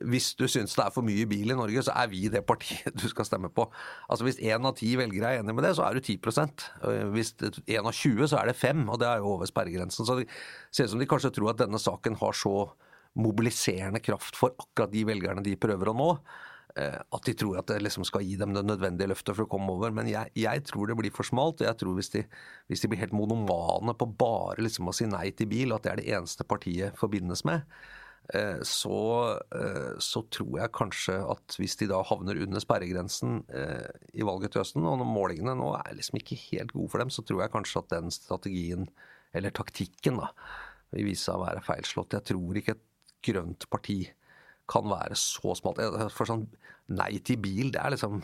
hvis 0.02 0.33
du 0.38 0.47
syns 0.50 0.75
det 0.75 0.83
er 0.83 0.92
for 0.94 1.06
mye 1.06 1.26
bil 1.30 1.52
i 1.52 1.56
Norge, 1.56 1.83
så 1.87 1.94
er 2.00 2.09
vi 2.11 2.25
det 2.33 2.44
partiet 2.47 2.97
du 3.00 3.06
skal 3.11 3.28
stemme 3.28 3.50
på. 3.54 3.66
Altså 4.09 4.26
Hvis 4.26 4.40
én 4.42 4.66
av 4.66 4.76
ti 4.78 4.94
velgere 4.99 5.35
er 5.35 5.42
enig 5.42 5.54
med 5.54 5.66
det, 5.66 5.75
så 5.78 5.87
er 5.87 5.94
du 5.94 6.02
10% 6.02 6.64
Hvis 7.14 7.35
én 7.38 7.85
av 7.85 7.92
20, 7.92 8.26
så 8.30 8.40
er 8.40 8.50
det 8.50 8.59
fem, 8.59 8.83
og 8.88 8.99
det 9.02 9.11
er 9.11 9.23
jo 9.23 9.37
over 9.37 9.50
sperregrensen. 9.50 10.06
Så 10.06 10.18
det 10.21 10.26
ser 10.71 10.88
ut 10.88 10.94
som 10.94 11.02
de 11.02 11.11
kanskje 11.11 11.35
tror 11.37 11.52
at 11.52 11.62
denne 11.62 11.80
saken 11.80 12.18
har 12.23 12.37
så 12.38 12.56
mobiliserende 13.14 14.02
kraft 14.02 14.35
for 14.35 14.56
akkurat 14.59 14.90
de 14.90 15.04
velgerne 15.06 15.44
de 15.44 15.54
prøver 15.61 15.92
å 15.92 15.94
nå, 15.94 16.11
eh, 16.16 16.50
at 16.75 17.26
de 17.28 17.33
tror 17.38 17.61
at 17.61 17.69
det 17.71 17.76
liksom 17.85 18.02
skal 18.02 18.25
gi 18.26 18.33
dem 18.40 18.50
det 18.50 18.64
nødvendige 18.66 19.07
løftet 19.12 19.37
for 19.37 19.47
å 19.47 19.50
komme 19.52 19.71
over. 19.76 19.93
Men 19.95 20.09
jeg, 20.11 20.33
jeg 20.35 20.64
tror 20.66 20.90
det 20.90 20.97
blir 20.99 21.14
for 21.14 21.26
smalt. 21.26 21.61
og 21.62 21.69
jeg 21.69 21.78
tror 21.78 21.95
hvis 21.95 22.11
de, 22.11 22.25
hvis 22.66 22.83
de 22.83 22.90
blir 22.90 22.99
helt 23.04 23.14
monomane 23.14 23.95
på 23.95 24.09
bare 24.19 24.64
liksom 24.64 24.90
å 24.90 24.97
si 24.97 25.07
nei 25.07 25.28
til 25.38 25.47
bil, 25.52 25.71
og 25.71 25.78
at 25.78 25.87
det 25.87 25.93
er 25.93 26.02
det 26.02 26.09
eneste 26.19 26.47
partiet 26.50 26.99
forbindes 26.99 27.45
med, 27.47 27.62
Eh, 28.33 28.61
så, 28.62 29.31
eh, 29.54 29.97
så, 29.99 30.23
tror 30.33 30.57
jeg 30.57 30.73
kanskje 30.73 31.16
at 31.28 31.57
hvis 31.61 31.76
de 31.76 31.90
da 31.90 31.99
havner 32.09 32.38
under 32.40 32.62
sperregrensen 32.62 33.43
eh, 33.52 33.90
i 34.16 34.25
valget 34.25 34.54
til 34.54 34.62
høsten, 34.62 34.87
og 34.88 34.97
når 35.00 35.11
målingene 35.11 35.57
nå 35.59 35.75
er 35.76 35.99
liksom 35.99 36.23
ikke 36.23 36.38
helt 36.47 36.73
gode 36.73 36.93
for 36.95 37.04
dem, 37.04 37.12
så 37.12 37.25
tror 37.26 37.45
jeg 37.45 37.52
kanskje 37.52 37.83
at 37.83 37.93
den 37.93 38.14
strategien, 38.14 38.88
eller 39.37 39.52
taktikken, 39.52 40.23
da, 40.23 40.31
vil 40.95 41.11
vise 41.11 41.26
seg 41.26 41.37
å 41.37 41.45
være 41.45 41.64
feilslått. 41.66 42.16
Jeg 42.16 42.28
tror 42.33 42.61
ikke 42.61 42.78
et 42.78 42.87
grønt 43.25 43.69
parti 43.73 43.99
kan 44.71 44.87
være 44.88 45.18
så 45.18 45.54
smalt. 45.59 45.83
For 46.14 46.28
sånn 46.28 46.47
nei 46.94 47.12
til 47.25 47.40
bil, 47.42 47.71
det 47.75 47.80
er 47.83 47.94
liksom 47.94 48.23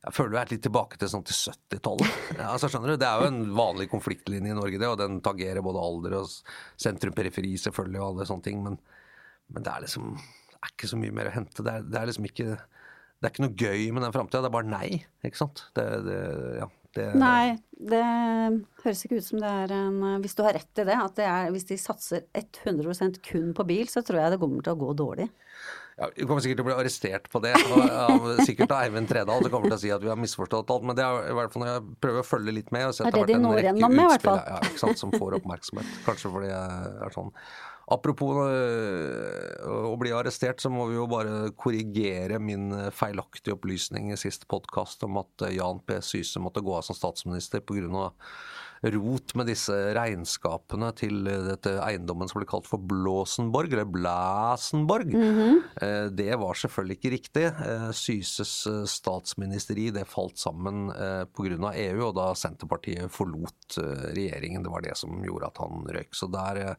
jeg 0.00 0.16
føler 0.16 0.32
vi 0.32 0.38
er 0.40 0.50
litt 0.54 0.62
tilbake 0.64 0.96
til 0.96 1.10
sånn 1.12 1.24
til 1.28 1.36
70-tallet. 1.36 2.12
Ja, 2.38 2.54
altså? 2.54 2.70
Det 2.88 3.04
er 3.04 3.20
jo 3.20 3.28
en 3.28 3.42
vanlig 3.52 3.90
konfliktlinje 3.92 4.54
i 4.54 4.56
Norge, 4.56 4.78
det, 4.80 4.88
og 4.88 4.96
den 4.96 5.18
tangerer 5.24 5.60
både 5.64 5.82
alder 5.84 6.16
og 6.22 6.30
sentrum-periferi 6.80 7.52
selvfølgelig, 7.60 8.00
og 8.00 8.06
alle 8.06 8.28
sånne 8.30 8.46
ting. 8.46 8.62
Men, 8.64 8.78
men, 9.52 9.66
det 9.66 9.74
er 9.74 9.84
liksom 9.84 10.14
det 10.16 10.56
er 10.56 10.72
ikke 10.72 10.88
så 10.88 11.00
mye 11.00 11.16
mer 11.18 11.28
å 11.28 11.34
hente. 11.34 11.66
Det 11.66 11.74
er, 11.74 11.84
det 11.84 12.00
er 12.00 12.08
liksom 12.08 12.30
ikke 12.30 12.48
det 12.54 13.28
er 13.28 13.34
ikke 13.34 13.44
noe 13.44 13.60
gøy 13.60 13.82
med 13.92 14.06
den 14.06 14.14
framtida, 14.16 14.40
det 14.40 14.48
er 14.48 14.56
bare 14.56 14.72
nei. 14.72 14.88
ikke 15.28 15.42
sant? 15.42 15.66
Det, 15.76 15.84
det, 16.06 16.18
ja, 16.62 16.70
det, 16.96 17.08
nei, 17.18 17.58
det 17.78 18.02
høres 18.82 19.04
ikke 19.06 19.20
ut 19.20 19.26
som 19.26 19.42
det 19.42 19.50
er 19.64 19.74
en 19.76 20.00
Hvis 20.24 20.34
du 20.34 20.42
har 20.42 20.56
rett 20.58 20.82
i 20.82 20.86
det, 20.88 20.96
at 20.96 21.18
det 21.20 21.28
er, 21.28 21.52
hvis 21.54 21.68
de 21.68 21.78
satser 21.78 22.24
100% 22.34 23.20
kun 23.26 23.52
på 23.54 23.66
bil, 23.68 23.86
så 23.90 24.02
tror 24.06 24.22
jeg 24.24 24.34
det 24.34 24.40
kommer 24.42 24.64
til 24.66 24.74
å 24.74 24.80
gå 24.80 24.96
dårlig. 24.98 25.28
Ja, 26.00 26.08
Vi 26.16 26.24
kommer 26.24 26.40
sikkert 26.40 26.62
til 26.62 26.64
å 26.64 26.68
bli 26.70 26.76
arrestert 26.80 27.26
på 27.30 27.42
det. 27.44 27.52
Og, 27.60 27.80
ja, 27.84 28.44
sikkert 28.48 28.72
av 28.72 28.86
Eivind 28.86 29.10
Tredal 29.10 29.42
som 29.44 29.52
kommer 29.52 29.68
til 29.68 29.76
å 29.76 29.80
si 29.82 29.90
at 29.92 30.02
vi 30.02 30.08
har 30.08 30.16
misforstått 30.18 30.72
alt. 30.72 30.86
Men 30.88 30.96
det 30.96 31.04
er 31.04 31.28
i 31.28 31.34
hvert 31.36 31.52
fall 31.52 31.66
når 31.66 31.72
jeg 31.74 31.82
prøver 32.06 32.22
å 32.22 32.26
følge 32.26 32.54
litt 32.56 32.70
med. 32.72 32.86
Og 32.88 33.02
er 33.04 33.16
det 33.18 33.24
de 33.28 33.40
når 33.42 33.64
gjennom 33.66 33.92
med, 33.94 34.06
i 34.06 34.12
hvert 34.14 34.24
fall. 34.24 34.40
Ja, 34.48 34.60
sant, 34.80 35.00
som 35.02 35.12
får 35.12 35.36
oppmerksomhet. 35.42 35.90
Kanskje 36.06 36.32
fordi 36.32 36.48
jeg 36.48 36.94
er 37.04 37.14
sånn. 37.16 37.34
Apropos 37.90 38.38
øh, 38.44 39.66
å 39.90 39.96
bli 39.98 40.12
arrestert, 40.14 40.62
så 40.62 40.70
må 40.70 40.86
vi 40.90 40.98
jo 40.98 41.08
bare 41.10 41.50
korrigere 41.58 42.38
min 42.42 42.70
feilaktige 42.94 43.56
opplysning 43.56 44.12
i 44.14 44.20
siste 44.20 44.46
podkast 44.50 45.02
om 45.08 45.18
at 45.22 45.50
Jan 45.50 45.82
P. 45.82 45.98
Syse 46.04 46.42
måtte 46.42 46.62
gå 46.62 46.76
av 46.76 46.86
som 46.86 46.98
statsminister 46.98 47.64
pga 47.66 48.10
rot 48.80 49.34
med 49.36 49.50
disse 49.50 49.74
regnskapene 49.96 50.88
til 50.96 51.26
dette 51.26 51.74
eiendommen 51.84 52.30
som 52.30 52.40
ble 52.40 52.48
kalt 52.48 52.68
for 52.68 52.80
Blåsenborg, 52.80 53.74
eller 53.74 53.84
Blæsenborg. 53.84 55.12
Mm 55.12 55.38
-hmm. 55.38 56.08
Det 56.16 56.36
var 56.36 56.54
selvfølgelig 56.54 56.96
ikke 56.96 57.10
riktig. 57.10 57.44
Eh, 57.44 57.90
Syses 57.92 58.66
eh, 58.66 58.84
statsministeri 58.84 59.90
det 59.90 60.08
falt 60.08 60.38
sammen 60.38 60.90
pga. 61.36 61.72
EU, 61.74 62.06
og 62.06 62.14
da 62.14 62.34
Senterpartiet 62.34 63.10
forlot 63.10 63.76
regjeringen. 64.14 64.62
Det 64.62 64.70
var 64.70 64.80
det 64.80 64.96
som 64.96 65.24
gjorde 65.24 65.46
at 65.46 65.58
han 65.58 65.86
røyk. 65.86 66.14
Så 66.14 66.26
der 66.26 66.76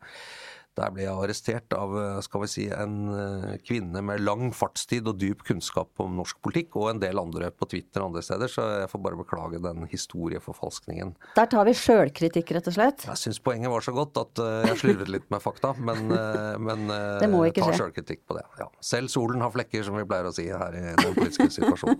der 0.80 0.92
ble 0.94 1.04
jeg 1.04 1.12
arrestert 1.12 1.74
av 1.76 1.94
eh, 2.00 2.20
skal 2.24 2.44
vi 2.46 2.50
si, 2.52 2.66
en 2.72 2.96
eh, 3.12 3.56
kvinne 3.66 4.04
med 4.06 4.24
lang 4.24 4.52
fartstid 4.56 5.10
og 5.10 5.18
dyp 5.20 5.44
kunnskap 5.48 6.00
om 6.04 6.16
norsk 6.20 6.40
politikk, 6.44 6.78
og 6.80 6.92
en 6.94 7.02
del 7.02 7.20
andre 7.20 7.52
på 7.52 7.68
Twitter 7.74 8.04
og 8.04 8.12
andre 8.12 8.24
steder, 8.26 8.52
så 8.52 8.68
jeg 8.84 8.92
får 8.92 9.04
bare 9.04 9.20
beklage 9.20 9.62
den 9.64 9.88
historieforfalskningen. 9.92 11.16
Der 11.36 11.50
tar 11.52 11.68
vi 11.68 11.76
sjølkritikk, 11.78 12.54
rett 12.58 12.70
og 12.72 12.78
slett? 12.78 13.08
Jeg 13.10 13.24
syns 13.26 13.42
poenget 13.44 13.74
var 13.74 13.84
så 13.86 13.96
godt 13.96 14.22
at 14.22 14.44
eh, 14.44 14.70
jeg 14.72 14.82
slurvet 14.86 15.12
litt 15.12 15.28
med 15.34 15.44
fakta, 15.44 15.74
men, 15.82 16.08
men 16.62 16.88
det 16.88 17.28
må 17.32 17.44
ikke 17.50 17.66
tar 17.66 17.80
sjølkritikk 17.84 18.24
på 18.30 18.40
det. 18.40 18.46
Ja. 18.62 18.70
Selv 18.84 19.12
solen 19.12 19.44
har 19.44 19.52
flekker, 19.54 19.84
som 19.88 20.00
vi 20.00 20.08
pleier 20.08 20.30
å 20.30 20.36
si 20.36 20.48
her 20.48 20.78
i 20.78 20.86
den 20.88 21.18
politiske 21.18 21.52
situasjonen. 21.60 22.00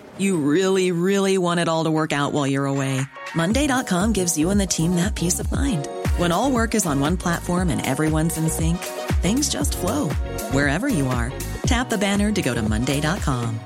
You 0.17 0.37
really, 0.37 0.91
really 0.91 1.37
want 1.37 1.59
it 1.59 1.67
all 1.67 1.83
to 1.83 1.91
work 1.91 2.13
out 2.13 2.33
while 2.33 2.47
you're 2.47 2.65
away. 2.65 3.01
Monday.com 3.35 4.13
gives 4.13 4.37
you 4.37 4.49
and 4.49 4.59
the 4.59 4.67
team 4.67 4.95
that 4.95 5.15
peace 5.15 5.39
of 5.39 5.51
mind. 5.51 5.87
When 6.17 6.31
all 6.31 6.51
work 6.51 6.75
is 6.75 6.85
on 6.85 6.99
one 6.99 7.17
platform 7.17 7.69
and 7.69 7.85
everyone's 7.85 8.37
in 8.37 8.49
sync, 8.49 8.77
things 9.21 9.49
just 9.49 9.77
flow 9.77 10.09
wherever 10.51 10.87
you 10.87 11.07
are. 11.07 11.31
Tap 11.63 11.89
the 11.89 11.97
banner 11.97 12.31
to 12.31 12.41
go 12.41 12.53
to 12.53 12.61
Monday.com. 12.61 13.59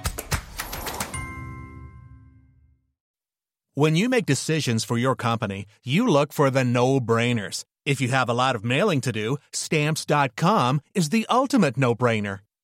When 3.78 3.98
you 3.98 4.08
make 4.08 4.25
decisions 4.25 4.86
for 4.86 4.98
your 4.98 5.18
company, 5.18 5.66
you 5.84 6.08
look 6.08 6.32
for 6.32 6.50
the 6.50 6.64
no 6.64 7.02
brainers. 7.02 7.66
If 7.86 8.00
you 8.00 8.08
have 8.08 8.30
a 8.30 8.34
lot 8.34 8.56
of 8.56 8.64
mailing 8.64 9.02
to 9.02 9.12
do, 9.12 9.38
Stamps.com 9.52 10.80
is 10.94 11.10
the 11.10 11.25
ultimate 11.30 11.75
no 11.75 11.94
brainer. 11.94 12.40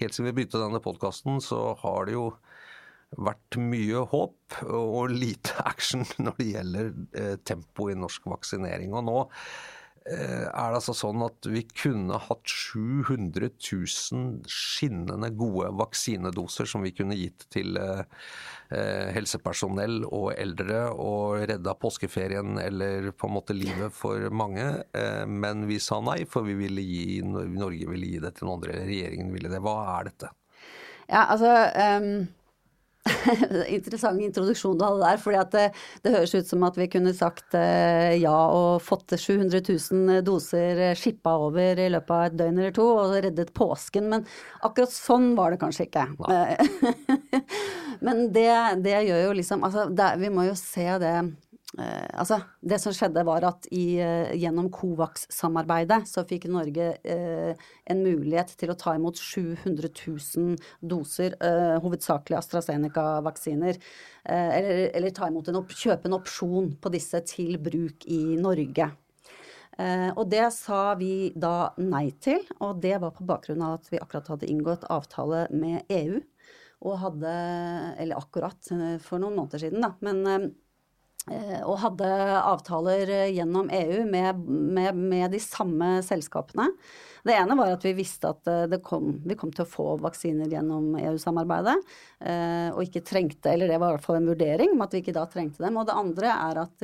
helt 0.00 0.16
siden 0.16 0.30
vi 0.30 0.36
begynte 0.40 0.60
denne 0.62 0.82
podkasten, 0.84 1.40
så 1.44 1.74
har 1.82 2.08
det 2.08 2.16
jo 2.16 2.30
vært 3.16 3.58
mye 3.62 4.02
håp 4.10 4.58
og 4.66 5.12
lite 5.14 5.54
action 5.70 6.04
når 6.18 6.38
det 6.40 6.50
gjelder 6.50 6.92
eh, 7.20 7.34
tempo 7.46 7.90
i 7.90 7.98
norsk 7.98 8.26
vaksinering. 8.32 8.94
Og 8.96 9.06
nå 9.06 9.18
er 10.06 10.68
det 10.70 10.78
altså 10.78 10.94
sånn 10.94 11.24
at 11.26 11.48
vi 11.50 11.64
kunne 11.66 12.18
hatt 12.28 12.46
700 12.46 13.48
000 13.50 14.44
skinnende 14.50 15.32
gode 15.34 15.72
vaksinedoser 15.80 16.68
som 16.70 16.86
vi 16.86 16.94
kunne 16.94 17.18
gitt 17.18 17.48
til 17.50 17.74
eh, 17.80 18.04
Eh, 18.66 19.12
helsepersonell 19.14 20.00
og 20.08 20.32
eldre 20.34 20.88
og 20.90 21.44
redda 21.46 21.76
påskeferien 21.78 22.56
eller 22.58 23.12
på 23.14 23.28
en 23.28 23.34
måte 23.36 23.54
livet 23.54 23.94
for 23.94 24.26
mange. 24.34 24.64
Eh, 24.90 25.22
men 25.22 25.62
vi 25.68 25.78
sa 25.78 26.00
nei, 26.02 26.24
for 26.26 26.42
vi 26.48 26.56
ville 26.58 26.82
gi, 26.82 27.20
Norge 27.22 27.86
ville 27.86 28.10
gi 28.10 28.18
det 28.24 28.32
til 28.34 28.48
noen 28.48 28.58
andre, 28.58 28.80
regjeringen 28.88 29.30
ville 29.30 29.52
det. 29.52 29.60
Hva 29.62 29.76
er 29.92 30.10
dette? 30.10 30.32
Ja, 31.06 31.28
altså 31.30 31.52
um, 32.02 32.26
Interessant 33.76 34.20
introduksjon 34.22 34.76
du 34.78 34.84
hadde 34.86 35.02
der. 35.04 35.20
fordi 35.22 35.42
det, 35.52 35.64
det, 36.04 36.14
høres 36.16 36.34
ut 36.34 36.50
som 36.50 36.66
at 36.68 36.78
vi 36.80 36.88
kunne 36.92 37.14
sagt 37.16 37.56
eh, 37.58 38.16
ja 38.20 38.34
og 38.34 38.82
fått 38.84 39.16
700 39.16 39.62
000 39.62 40.22
doser 40.26 40.82
skippa 40.98 41.36
over 41.46 41.80
i 41.82 41.88
løpet 41.92 42.14
av 42.16 42.26
et 42.28 42.38
døgn 42.40 42.60
eller 42.60 42.76
to 42.76 42.86
og 42.96 43.16
reddet 43.16 43.54
påsken. 43.56 44.10
Men 44.12 44.26
akkurat 44.66 44.94
sånn 44.94 45.32
var 45.38 45.54
det 45.54 45.62
kanskje 45.62 45.88
ikke. 45.88 46.06
men 48.06 48.28
det, 48.34 48.50
det, 48.84 49.00
gjør 49.08 49.26
jo 49.28 49.34
liksom 49.40 49.66
altså, 49.66 49.88
det, 49.90 50.12
Vi 50.20 50.32
må 50.32 50.48
jo 50.48 50.56
se 50.58 50.86
det 51.02 51.16
Eh, 51.16 51.45
altså, 51.76 52.38
det 52.64 52.78
som 52.80 52.94
skjedde 52.96 53.24
var 53.28 53.44
at 53.44 53.66
i, 53.74 53.98
eh, 54.00 54.32
gjennom 54.40 54.70
Covax-samarbeidet 54.72 56.00
så 56.08 56.24
fikk 56.28 56.46
Norge 56.48 56.88
eh, 57.04 57.66
en 57.92 58.02
mulighet 58.04 58.54
til 58.56 58.72
å 58.72 58.78
ta 58.80 58.94
imot 58.96 59.20
700 59.20 59.90
000 59.92 60.56
doser, 60.80 61.36
eh, 61.36 61.76
hovedsakelig 61.84 62.38
AstraZeneca-vaksiner. 62.40 63.76
Eh, 64.24 64.50
eller, 64.58 64.82
eller, 64.96 65.16
ta 65.16 65.28
imot 65.28 65.52
en 65.52 65.60
opp, 65.60 65.76
kjøpe 65.76 66.08
en 66.08 66.16
opsjon 66.16 66.72
på 66.80 66.94
disse 66.96 67.20
til 67.28 67.58
bruk 67.60 68.08
i 68.08 68.22
Norge. 68.40 68.90
Eh, 69.76 70.10
og 70.16 70.24
det 70.32 70.48
sa 70.56 70.94
vi 70.96 71.34
da 71.36 71.74
nei 71.76 72.08
til, 72.24 72.40
og 72.64 72.80
det 72.80 72.96
var 73.02 73.12
på 73.12 73.28
bakgrunn 73.28 73.64
av 73.66 73.82
at 73.82 73.90
vi 73.92 74.00
akkurat 74.00 74.32
hadde 74.32 74.48
inngått 74.48 74.88
avtale 74.88 75.44
med 75.52 75.84
EU. 75.92 76.22
Og 76.86 77.00
hadde 77.00 77.30
Eller 77.96 78.18
akkurat, 78.20 78.58
for 79.00 79.18
noen 79.18 79.34
måneder 79.38 79.62
siden, 79.62 79.80
da. 79.80 79.94
Men 80.04 80.20
Eh, 80.26 80.50
og 81.26 81.80
hadde 81.82 82.08
avtaler 82.38 83.10
gjennom 83.34 83.66
EU 83.74 84.04
med, 84.06 84.44
med, 84.46 84.94
med, 84.94 85.32
de 85.32 85.40
samme 85.42 85.96
selskapene. 86.06 86.68
Det 87.26 87.34
ene 87.34 87.56
var 87.58 87.72
at 87.74 87.82
vi 87.82 87.90
visste 87.98 88.28
at 88.30 88.46
eh, 88.46 88.78
kom, 88.84 89.16
vi 89.26 89.34
kom 89.38 89.50
til 89.54 89.64
å 89.64 89.68
få 89.68 89.96
vaksiner 90.02 90.48
gjennom 90.52 90.96
EU-samarbeidet. 91.00 91.76
Eh, 92.22 92.68
og 92.70 92.82
ikke 92.84 93.02
trengte, 93.06 93.50
eller 93.50 93.68
det 93.70 93.78
var 93.82 93.88
i 93.90 93.94
hvert 93.96 94.06
fall 94.06 94.18
en 94.20 94.30
vurdering 94.30 94.70
om 94.76 94.82
at 94.86 94.92
vi 94.94 94.98
ikke 95.02 95.16
da 95.16 95.24
trengte 95.30 95.64
dem. 95.64 95.76
Og 95.80 95.86
det 95.88 95.98
andre 95.98 96.28
er 96.30 96.54
at, 96.62 96.74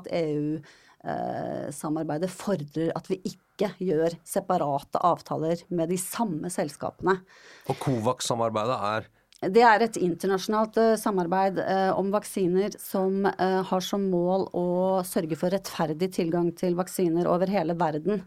at 0.00 0.04
EU-samarbeidet 0.22 2.30
fordrer 2.34 2.90
at 2.98 3.06
vi 3.12 3.16
ikke 3.30 3.68
gjør 3.78 4.10
separate 4.26 4.98
avtaler 5.06 5.56
med 5.70 5.86
de 5.94 5.98
samme 6.02 6.50
selskapene. 6.50 7.14
Og 7.70 7.76
Covax-samarbeidet 7.84 8.78
er 8.90 9.02
det 9.52 9.62
er 9.64 9.84
et 9.84 9.96
internasjonalt 10.00 10.78
uh, 10.80 10.92
samarbeid 11.00 11.58
uh, 11.60 11.92
om 11.98 12.12
vaksiner 12.14 12.76
som 12.80 13.26
uh, 13.26 13.62
har 13.68 13.84
som 13.84 14.04
mål 14.10 14.48
å 14.56 14.66
sørge 15.06 15.38
for 15.38 15.52
rettferdig 15.54 16.10
tilgang 16.16 16.52
til 16.56 16.76
vaksiner 16.78 17.28
over 17.30 17.50
hele 17.50 17.76
verden. 17.78 18.24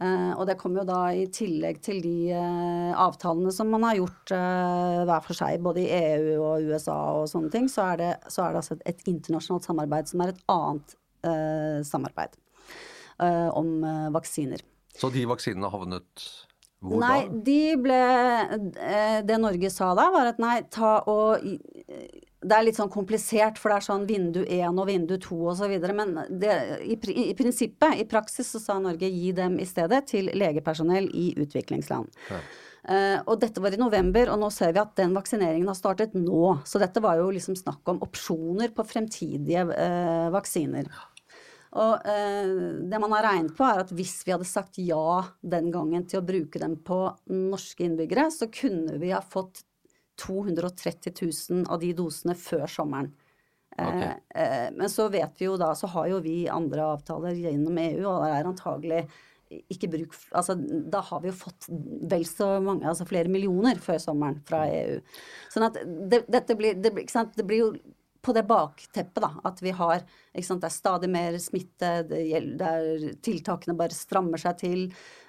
og 0.00 0.46
det 0.48 0.54
kommer 0.56 0.80
jo 0.80 0.88
da 0.88 1.00
i 1.12 1.26
tillegg 1.28 1.82
til 1.84 1.98
de 2.00 2.30
avtalene 2.32 3.50
som 3.52 3.68
man 3.68 3.82
har 3.84 3.98
gjort 3.98 4.32
hver 4.32 5.26
for 5.26 5.36
seg, 5.36 5.60
både 5.60 5.82
i 5.82 5.90
EU 5.92 6.38
og 6.38 6.70
USA 6.70 6.96
og 7.18 7.28
sånne 7.28 7.52
ting, 7.52 7.68
så 7.68 7.90
er 7.90 8.00
det, 8.00 8.08
så 8.32 8.46
er 8.46 8.54
det 8.54 8.62
altså 8.62 8.78
et, 8.78 9.02
internasjonalt 9.12 9.68
samarbeid 9.68 10.08
som 10.08 10.22
er 10.24 10.32
et 10.32 10.40
annet 10.54 10.96
samarbeid 11.84 12.40
om 13.60 13.84
vaksiner. 14.16 14.64
Så 14.96 15.12
de 15.12 15.26
vaksinene 15.28 15.68
havnet 15.68 16.30
hvor 16.80 17.02
nei, 17.02 17.26
de 17.44 17.76
ble 17.76 17.96
eh, 18.00 19.18
Det 19.28 19.36
Norge 19.40 19.68
sa 19.72 19.90
da, 19.98 20.06
var 20.14 20.30
at 20.30 20.38
nei, 20.40 20.62
ta 20.72 20.94
og 21.12 21.44
Det 21.44 22.56
er 22.56 22.64
litt 22.64 22.78
sånn 22.78 22.92
komplisert, 22.92 23.60
for 23.60 23.68
det 23.68 23.76
er 23.76 23.84
sånn 23.84 24.06
vindu 24.08 24.40
1 24.46 24.80
og 24.80 24.88
vindu 24.88 25.18
2 25.20 25.40
osv. 25.52 25.74
Men 25.92 26.16
det, 26.40 26.54
i, 26.88 26.96
i, 27.26 27.34
prinsippet, 27.36 28.00
i 28.00 28.08
praksis, 28.08 28.48
så 28.48 28.62
sa 28.62 28.78
Norge 28.80 29.10
gi 29.12 29.34
dem 29.36 29.58
i 29.60 29.68
stedet 29.68 30.06
til 30.08 30.32
legepersonell 30.32 31.10
i 31.12 31.34
utviklingsland. 31.44 32.08
Ja. 32.30 32.40
Uh, 32.80 33.20
og 33.28 33.42
dette 33.42 33.60
var 33.60 33.74
i 33.76 33.78
november, 33.80 34.30
og 34.32 34.40
nå 34.40 34.48
ser 34.54 34.72
vi 34.72 34.80
at 34.80 34.94
den 34.96 35.12
vaksineringen 35.12 35.68
har 35.68 35.76
startet 35.76 36.14
nå. 36.16 36.56
Så 36.64 36.80
dette 36.80 37.02
var 37.04 37.20
jo 37.20 37.28
liksom 37.34 37.58
snakk 37.58 37.92
om 37.92 38.00
opsjoner 38.06 38.72
på 38.72 38.86
fremtidige 38.88 39.66
uh, 39.68 40.30
vaksiner. 40.32 40.88
Og 41.78 42.06
eh, 42.08 42.52
det 42.90 42.98
man 42.98 43.12
har 43.14 43.26
regnet 43.28 43.54
på, 43.54 43.64
er 43.66 43.84
at 43.84 43.92
hvis 43.94 44.16
vi 44.26 44.34
hadde 44.34 44.48
sagt 44.48 44.80
ja 44.82 45.22
den 45.40 45.70
gangen 45.70 46.06
til 46.10 46.18
å 46.18 46.26
bruke 46.26 46.58
dem 46.62 46.76
på 46.82 47.02
norske 47.30 47.86
innbyggere, 47.86 48.26
så 48.34 48.50
kunne 48.50 48.98
vi 48.98 49.12
ha 49.14 49.22
fått 49.22 49.62
230 50.20 51.14
000 51.14 51.66
av 51.70 51.80
de 51.80 51.92
dosene 51.96 52.34
før 52.36 52.66
sommeren. 52.70 53.12
Eh, 53.78 53.86
okay. 53.86 54.12
Eh, 54.34 54.68
men 54.74 54.90
så 54.90 55.06
vet 55.12 55.38
vi 55.38 55.46
jo 55.46 55.56
da, 55.60 55.72
så 55.78 55.90
har 55.94 56.10
jo 56.10 56.20
vi 56.24 56.42
andre 56.50 56.90
avtaler 56.96 57.38
gjennom 57.38 57.78
EU, 57.78 58.02
og 58.02 58.24
det 58.24 58.32
er 58.34 58.50
antagelig 58.50 59.02
ikke 59.50 59.88
bruk 59.90 60.12
Altså 60.38 60.54
da 60.54 61.00
har 61.02 61.22
vi 61.24 61.26
jo 61.26 61.34
fått 61.34 61.66
vel 62.10 62.22
så 62.28 62.52
mange, 62.62 62.86
altså 62.86 63.06
flere 63.08 63.30
millioner 63.32 63.80
før 63.82 63.98
sommeren 63.98 64.38
fra 64.46 64.62
EU. 64.70 65.00
Sånn 65.50 65.66
at 65.66 65.80
det, 65.82 66.20
dette 66.30 66.54
blir, 66.58 66.78
det, 66.78 66.92
det 66.94 67.46
blir 67.46 67.64
jo 67.64 67.72
på 68.22 68.34
det 68.36 68.42
bakteppet, 68.48 69.22
da, 69.22 69.30
at 69.48 69.62
vi 69.62 69.72
har 69.76 70.02
sant, 70.42 70.60
Det 70.60 70.68
er 70.68 70.74
stadig 70.74 71.10
mer 71.10 71.38
smitte, 71.40 71.90
det 72.08 72.20
gjelder, 72.28 73.14
tiltakene 73.24 73.76
bare 73.78 73.96
strammer 73.96 74.40
seg 74.40 74.58
til, 74.60 74.82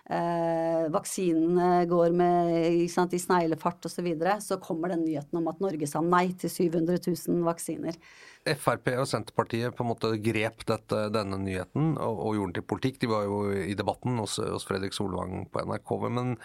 eh, 0.10 0.90
vaksinene 0.92 1.86
går 1.90 2.12
med 2.12 2.90
sant, 2.92 3.14
i 3.14 3.22
sneglefart 3.22 3.86
osv., 3.86 3.96
så, 3.96 4.04
videre, 4.06 4.36
så 4.42 4.60
kommer 4.60 4.90
den 4.90 5.06
nyheten 5.06 5.40
om 5.40 5.48
at 5.48 5.62
Norge 5.64 5.88
sa 5.88 6.02
nei 6.02 6.34
til 6.34 6.50
700 6.50 7.00
000 7.08 7.48
vaksiner. 7.48 7.98
Frp 8.46 8.94
og 8.98 9.08
Senterpartiet 9.08 9.76
på 9.78 9.86
en 9.86 9.92
måte 9.92 10.16
grep 10.18 10.66
dette, 10.66 11.08
denne 11.14 11.38
nyheten 11.38 11.96
og, 11.98 12.16
og, 12.18 12.36
gjorde 12.36 12.52
den 12.52 12.60
til 12.60 12.70
politikk. 12.74 13.02
De 13.04 13.12
var 13.12 13.28
jo 13.30 13.42
i 13.54 13.76
debatten 13.78 14.18
hos, 14.18 14.40
hos 14.42 14.66
Fredrik 14.66 14.98
Solvang 14.98 15.46
på 15.52 15.64
NRK. 15.68 15.98
men 16.10 16.38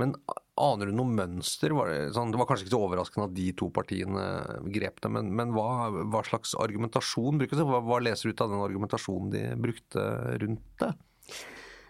men 0.00 0.14
aner 0.60 0.88
du 0.88 0.96
noe 0.96 1.08
mønster? 1.08 1.74
Var 1.76 1.90
det, 1.92 1.98
sånn, 2.16 2.32
det, 2.32 2.40
var 2.40 2.48
kanskje 2.48 2.66
ikke 2.66 2.74
så 2.74 2.82
overraskende 2.86 3.28
at 3.28 3.36
de 3.36 3.48
to 3.56 3.68
partiene 3.74 4.24
grep 4.72 5.02
det, 5.04 5.10
men, 5.12 5.32
men 5.36 5.52
hva, 5.56 5.90
hva, 5.98 6.22
slags 6.26 6.54
argumentasjon 6.62 7.42
brukes 7.42 7.60
det? 7.60 7.66
Hva, 7.68 7.82
hva 7.84 8.00
leser 8.04 8.28
du 8.28 8.36
ut 8.36 8.44
av 8.44 8.54
den 8.54 8.64
argumentasjonen 8.64 9.30
de 9.34 9.44
brukte 9.60 10.06
rundt 10.42 10.64
det? 10.82 10.92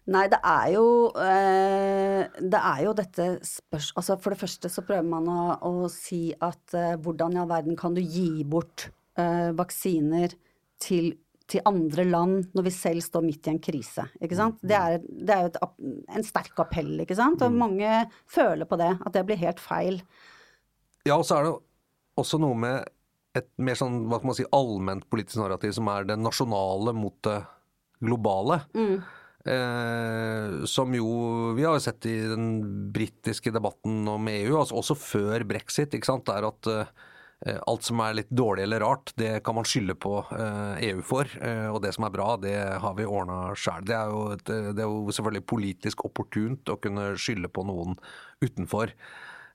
Nei, 0.07 0.27
det 0.31 0.38
er 0.47 0.66
jo 0.71 0.87
eh, 1.19 2.21
Det 2.38 2.59
er 2.61 2.83
jo 2.85 2.92
dette 2.95 3.25
spørs... 3.47 3.90
Altså 3.99 4.14
for 4.23 4.35
det 4.35 4.38
første 4.38 4.71
så 4.71 4.85
prøver 4.87 5.07
man 5.09 5.27
å, 5.27 5.40
å 5.66 5.88
si 5.90 6.29
at 6.31 6.77
eh, 6.79 6.95
hvordan 7.03 7.35
i 7.35 7.40
all 7.42 7.51
verden 7.51 7.79
kan 7.79 7.97
du 7.97 8.03
gi 8.05 8.45
bort 8.47 8.88
eh, 9.19 9.51
vaksiner 9.59 10.37
til 10.83 11.16
til 11.50 11.62
andre 11.68 12.04
land 12.09 12.50
når 12.56 12.66
vi 12.66 12.72
selv 12.74 13.04
står 13.04 13.24
midt 13.24 13.46
i 13.46 13.52
en 13.54 13.62
krise. 13.62 14.06
Ikke 14.22 14.38
sant? 14.38 14.59
Det 14.66 14.76
er, 14.76 14.98
det 15.02 15.35
er 15.35 15.44
jo 15.44 15.52
et, 15.52 15.59
en 16.18 16.26
sterk 16.26 16.59
appell, 16.62 16.94
ikke 17.04 17.18
sant. 17.18 17.42
Og 17.44 17.52
mm. 17.52 17.61
mange 17.62 17.92
føler 18.30 18.68
på 18.68 18.78
det, 18.80 18.92
at 18.98 19.14
det 19.14 19.24
blir 19.28 19.40
helt 19.42 19.62
feil. 19.62 20.00
Ja, 21.06 21.18
og 21.18 21.26
så 21.28 21.38
er 21.38 21.48
det 21.48 21.56
også 22.18 22.40
noe 22.42 22.59
med 22.59 22.92
et 23.37 23.50
mer 23.61 23.76
sånn 23.78 24.06
hva 24.09 24.18
kan 24.18 24.30
man 24.30 24.38
si, 24.38 24.46
allment 24.56 25.04
politisk 25.12 25.42
narrativ 25.42 25.74
som 25.76 25.90
er 25.92 26.09
det 26.09 26.16
nasjonale 26.18 26.96
mot 26.96 27.18
det 27.26 27.38
globale. 28.02 28.62
Mm. 28.76 28.96
Eh, 29.46 30.54
som 30.66 30.94
jo 30.96 31.11
vi 31.54 31.62
har 31.62 31.76
jo 31.76 31.85
sett 31.85 32.09
i 32.11 32.16
den 32.32 32.48
britiske 32.94 33.52
debatten 33.54 34.02
om 34.11 34.32
EU, 34.32 34.56
altså 34.59 34.80
også 34.80 34.96
før 34.98 35.44
brexit, 35.46 35.94
ikke 35.94 36.11
sant, 36.11 36.32
er 36.32 36.48
at 36.48 36.72
Eh, 36.72 37.04
alt 37.44 37.85
som 37.85 38.01
er 38.01 38.16
litt 38.16 38.31
dårlig 38.33 38.64
eller 38.64 38.81
rart, 38.81 39.12
det 39.20 39.42
kan 39.44 39.59
man 39.59 39.66
skylde 39.68 39.96
på 40.01 40.14
EU 40.33 40.40
eh, 40.40 40.88
e 40.88 41.05
for. 41.05 41.29
Eh, 41.37 41.68
og 41.68 41.83
det 41.85 41.92
som 41.96 42.07
er 42.09 42.14
bra, 42.14 42.33
det 42.40 42.57
har 42.81 42.96
vi 42.96 43.05
ordna 43.05 43.53
sjøl. 43.59 43.85
Det, 43.85 44.01
det, 44.49 44.81
er 44.81 44.88
jo 44.88 45.12
selvfølgelig 45.12 45.44
politisk 45.53 46.07
opportunt 46.09 46.72
å 46.72 46.79
kunne 46.81 47.12
skylde 47.20 47.53
på 47.53 47.66
noen 47.68 47.99
utenfor. 48.44 48.94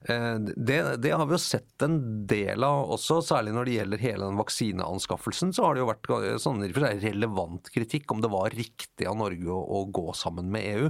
Det, 0.02 0.76
det, 0.98 1.10
har 1.14 1.28
vi 1.30 1.36
jo 1.36 1.38
sett 1.38 1.82
en 1.86 2.24
del 2.26 2.64
av 2.66 2.88
også, 2.90 3.20
særlig 3.22 3.52
når 3.54 3.68
det 3.68 3.74
gjelder 3.76 4.00
hele 4.02 4.26
den 4.26 4.40
vaksineanskaffelsen. 4.40 5.52
Så 5.54 5.62
har 5.62 5.76
det 5.76 5.84
jo 5.84 5.90
vært 5.92 6.10
sånn 6.42 6.64
relevant 6.66 7.70
kritikk 7.70 8.10
om 8.10 8.18
det 8.18 8.32
var 8.32 8.50
riktig 8.50 9.06
av 9.06 9.20
Norge 9.20 9.46
å, 9.46 9.60
å 9.62 9.84
gå 9.94 10.08
sammen 10.18 10.50
med 10.50 10.66
EU 10.72 10.88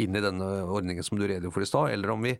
inn 0.00 0.16
i 0.16 0.24
denne 0.24 0.48
ordningen 0.64 1.04
som 1.04 1.20
du 1.20 1.26
redegjorde 1.26 1.52
for 1.58 1.66
i 1.66 1.68
stad, 1.68 1.92
eller 1.92 2.14
om 2.16 2.24
vi 2.24 2.38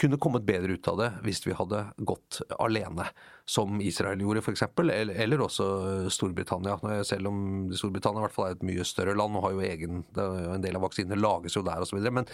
kunne 0.00 0.18
kommet 0.20 0.46
bedre 0.48 0.76
ut 0.78 0.88
av 0.88 0.96
det 1.00 1.10
hvis 1.26 1.42
vi 1.44 1.54
hadde 1.56 1.82
gått 2.08 2.40
alene, 2.58 3.06
som 3.50 3.80
Israel 3.82 4.20
gjorde 4.22 4.42
f.eks., 4.44 4.62
eller, 4.78 5.10
eller 5.24 5.42
også 5.42 5.66
Storbritannia. 6.12 6.76
Selv 7.06 7.30
om 7.30 7.40
Storbritannia 7.74 8.22
i 8.22 8.24
hvert 8.28 8.34
fall 8.36 8.46
er 8.48 8.56
et 8.56 8.66
mye 8.66 8.86
større 8.86 9.16
land 9.18 9.36
og 9.36 9.46
har 9.46 9.56
jo 9.56 9.64
egen 9.66 10.02
En 10.20 10.62
del 10.62 10.78
av 10.78 10.84
vaksinene 10.84 11.18
lages 11.18 11.56
jo 11.58 11.64
der 11.66 11.82
osv. 11.82 11.98
Men, 12.14 12.28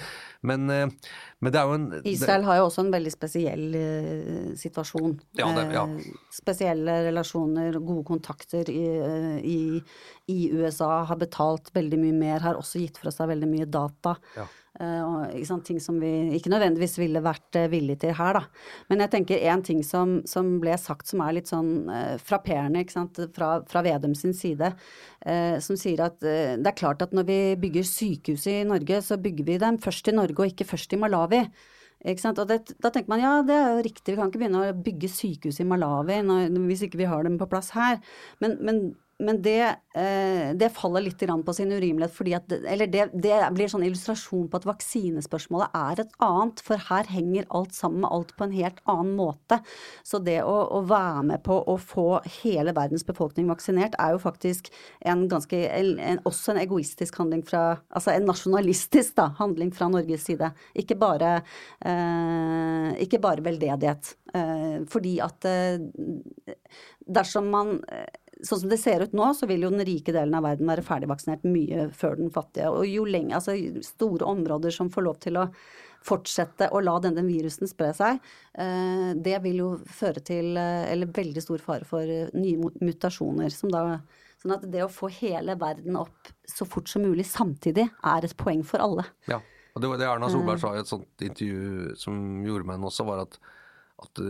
men, 0.46 0.66
eh, 0.72 1.14
men 1.40 1.55
det 1.55 1.61
er 1.61 1.70
jo 1.70 1.79
en 1.79 1.88
Israel 2.07 2.44
har 2.46 2.61
jo 2.61 2.66
også 2.68 2.85
en 2.85 2.92
veldig 2.92 3.12
spesiell 3.14 3.64
uh, 3.76 4.52
situasjon. 4.59 5.16
Ja, 5.40 5.48
det, 5.57 5.64
ja. 5.74 5.87
Uh, 5.88 6.29
spesielle 6.35 6.98
relasjoner, 7.09 7.81
gode 7.81 8.05
kontakter 8.09 8.68
i, 8.72 8.85
i, 9.40 9.59
i, 10.33 10.38
USA, 10.52 11.07
har 11.09 11.20
betalt 11.20 11.72
veldig 11.76 12.02
mye 12.02 12.20
mer, 12.20 12.44
har 12.44 12.61
også 12.61 12.83
gitt 12.83 13.00
fra 13.00 13.14
seg 13.14 13.33
veldig 13.33 13.50
mye 13.50 13.68
data. 13.79 14.16
Ja. 14.37 14.46
Uh, 14.76 15.60
ting 15.64 15.78
som 15.80 15.96
vi 16.02 16.10
ikke 16.36 16.50
nødvendigvis 16.52 16.98
ville 17.00 17.22
vært 17.24 17.56
uh, 17.56 17.68
villige 17.72 18.02
til 18.02 18.16
her, 18.18 18.36
da. 18.36 18.42
Men 18.90 19.00
jeg 19.04 19.12
tenker 19.14 19.44
en 19.48 19.62
ting 19.64 19.80
som, 19.86 20.18
som 20.28 20.58
ble 20.60 20.76
sagt 20.80 21.08
som 21.08 21.22
er 21.24 21.38
litt 21.38 21.48
sånn 21.48 21.88
eh, 21.88 22.16
frapperende 22.20 22.82
fra, 23.32 23.62
fra, 23.64 23.82
Vedum 23.86 24.14
sin 24.18 24.34
side, 24.36 24.72
som 25.62 25.78
sier 25.78 26.00
at 26.04 26.18
det 26.20 26.66
er 26.66 26.76
klart 26.76 27.02
at 27.04 27.14
når 27.14 27.26
vi 27.28 27.38
bygger 27.60 27.86
sykehus 27.86 28.46
i 28.50 28.56
Norge, 28.66 28.98
så 29.02 29.18
bygger 29.20 29.46
vi 29.46 29.56
dem 29.62 29.78
først 29.82 30.10
i 30.10 30.14
Norge 30.16 30.42
og 30.42 30.52
ikke 30.52 30.66
først 30.68 30.94
i 30.96 30.98
Malawi. 31.00 31.42
Ikke 32.04 32.22
sant? 32.22 32.40
Og 32.42 32.50
det, 32.50 32.76
da 32.82 32.90
tenker 32.92 33.10
man 33.10 33.22
ja, 33.22 33.32
det 33.46 33.56
er 33.56 33.70
jo 33.72 33.86
riktig, 33.86 34.12
vi 34.12 34.18
kan 34.18 34.30
ikke 34.30 34.42
begynne 34.42 34.66
å 34.66 34.76
bygge 34.88 35.10
sykehus 35.10 35.62
i 35.62 35.68
Malawi 35.68 36.20
når, 36.26 36.52
hvis 36.68 36.84
ikke 36.86 37.00
vi 37.00 37.08
har 37.10 37.26
dem 37.26 37.38
på 37.40 37.48
plass 37.50 37.72
her. 37.76 37.98
Men, 38.44 38.58
men 38.66 38.82
men 39.18 39.38
det, 39.42 39.76
eh, 39.96 40.50
det, 40.55 40.68
faller 40.76 41.00
litt 41.00 41.22
på 41.46 41.52
sin 41.55 41.72
urimelighet. 41.72 42.12
fordi 42.12 42.35
at, 42.37 42.52
eller 42.52 42.87
det, 42.87 43.07
det, 43.14 43.37
blir 43.57 43.68
sånn 43.68 43.87
illustrasjon 43.87 44.48
på 44.52 44.59
at 44.61 44.66
vaksinespørsmålet 44.68 45.72
er 45.72 46.02
et 46.02 46.12
annet. 46.20 46.61
For 46.61 46.76
her 46.90 47.09
henger 47.09 47.46
alt 47.48 47.72
sammen 47.74 48.02
med 48.05 48.12
alt 48.12 48.35
på 48.37 48.44
en 48.44 48.52
helt 48.52 48.83
annen 48.85 49.14
måte. 49.16 49.61
Så 50.05 50.20
det 50.20 50.42
å, 50.44 50.57
å, 50.68 50.83
være 50.87 51.22
med 51.31 51.44
på 51.46 51.57
å 51.64 51.79
få 51.81 52.20
hele 52.42 52.74
verdens 52.76 53.07
befolkning 53.09 53.48
vaksinert 53.48 53.96
er 54.02 54.12
jo 54.12 54.20
faktisk 54.20 54.68
en 55.00 55.24
ganske, 55.33 55.62
en, 55.64 56.20
også 56.29 56.52
en 56.52 56.62
egoistisk 56.66 57.16
handling 57.20 57.44
fra 57.46 57.64
Altså 57.96 58.12
en 58.12 58.26
nasjonalistisk 58.29 59.14
da, 59.16 59.31
handling 59.38 59.70
fra 59.74 59.88
Norges 59.88 60.26
side. 60.29 60.50
Ikke 60.76 60.96
bare, 61.00 61.38
eh, 61.81 62.92
ikke 63.07 63.20
bare 63.22 63.44
veldedighet. 63.46 64.12
Eh, 64.37 64.79
fordi 64.92 65.16
at 65.24 65.48
eh, 65.48 65.81
dersom 67.07 67.48
man 67.52 67.79
eh, 67.88 68.25
sånn 68.44 68.61
som 68.61 68.70
det 68.70 68.79
ser 68.81 69.01
ut 69.05 69.14
nå, 69.16 69.31
så 69.35 69.49
vil 69.49 69.64
jo 69.64 69.72
den 69.72 69.85
rike 69.87 70.12
delen 70.12 70.35
av 70.37 70.44
verden 70.44 70.68
være 70.68 70.85
ferdigvaksinert 70.85 71.46
mye 71.49 71.88
før 71.96 72.18
den 72.20 72.33
fattige. 72.33 72.68
Og 72.72 72.87
jo 72.88 73.07
lenge, 73.09 73.37
altså 73.38 73.57
store 73.85 74.29
områder 74.29 74.75
som 74.75 74.90
får 74.92 75.07
lov 75.07 75.18
til 75.25 75.40
å 75.40 75.46
fortsette 76.07 76.68
å 76.70 76.83
la 76.85 76.99
denne 77.03 77.25
virusen 77.27 77.68
spre 77.70 77.90
seg, 77.96 78.20
eh, 78.55 79.11
det 79.16 79.40
vil 79.44 79.62
jo 79.62 79.70
føre 79.88 80.22
til 80.25 80.53
eh, 80.61 80.85
eller 80.92 81.11
veldig 81.16 81.42
stor 81.42 81.64
fare 81.64 81.88
for 81.88 82.05
eh, 82.05 82.31
nye 82.37 82.70
mutasjoner. 82.85 83.51
Som 83.55 83.72
da, 83.75 83.99
sånn 84.42 84.57
at 84.59 84.68
det 84.70 84.85
å 84.85 84.92
få 84.92 85.11
hele 85.18 85.57
verden 85.59 85.99
opp 85.99 86.33
så 86.46 86.68
fort 86.68 86.92
som 86.92 87.07
mulig 87.07 87.27
samtidig 87.29 87.88
er 87.88 88.29
et 88.29 88.37
poeng 88.38 88.62
for 88.66 88.85
alle. 88.85 89.09
Ja, 89.31 89.40
og 89.75 89.83
det 89.83 89.92
var 89.92 90.01
det 90.01 90.11
Erna 90.12 90.31
Solberg 90.33 90.62
sa 90.62 90.77
i 90.77 90.83
et 90.85 90.92
sånt 90.92 91.25
intervju 91.25 91.96
som 91.99 92.20
gjorde 92.46 92.68
meg 92.68 92.85
også, 92.87 93.09
var 93.09 93.27
at, 93.27 93.40
at 94.05 94.22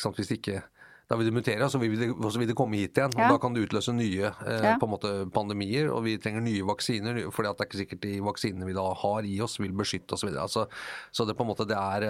sant, 0.00 0.18
hvis 0.18 0.34
ikke 0.34 0.64
da 1.04 1.18
vil 1.20 1.28
det 1.28 1.34
mutere, 1.36 1.66
og 1.66 1.72
så 1.72 1.78
vil 1.82 1.94
det, 2.00 2.08
så 2.32 2.40
vil 2.40 2.48
det 2.48 2.56
komme 2.56 2.78
hit 2.80 2.96
igjen. 2.96 3.12
Og 3.12 3.34
Da 3.34 3.40
kan 3.40 3.56
det 3.56 3.66
utløse 3.66 3.92
nye 3.92 4.30
eh, 4.30 4.68
på 4.80 4.88
en 4.88 4.92
måte 4.94 5.12
pandemier, 5.34 5.90
og 5.92 6.04
vi 6.06 6.16
trenger 6.20 6.44
nye 6.44 6.64
vaksiner. 6.64 7.20
fordi 7.30 7.50
det 7.50 7.60
er 7.60 7.68
ikke 7.68 7.80
sikkert 7.82 8.02
de 8.06 8.12
vaksinene 8.24 8.68
vi 8.68 8.76
da 8.76 8.86
har 9.02 9.28
i 9.28 9.34
oss, 9.44 9.58
vil 9.60 9.76
beskytte 9.76 10.16
oss 10.16 10.24
Så, 10.24 10.32
altså, 10.32 10.66
så 11.12 11.26
det 11.28 11.36
på 11.36 11.44
en 11.44 11.52
måte 11.52 11.68
det 11.68 11.76
er, 11.76 12.08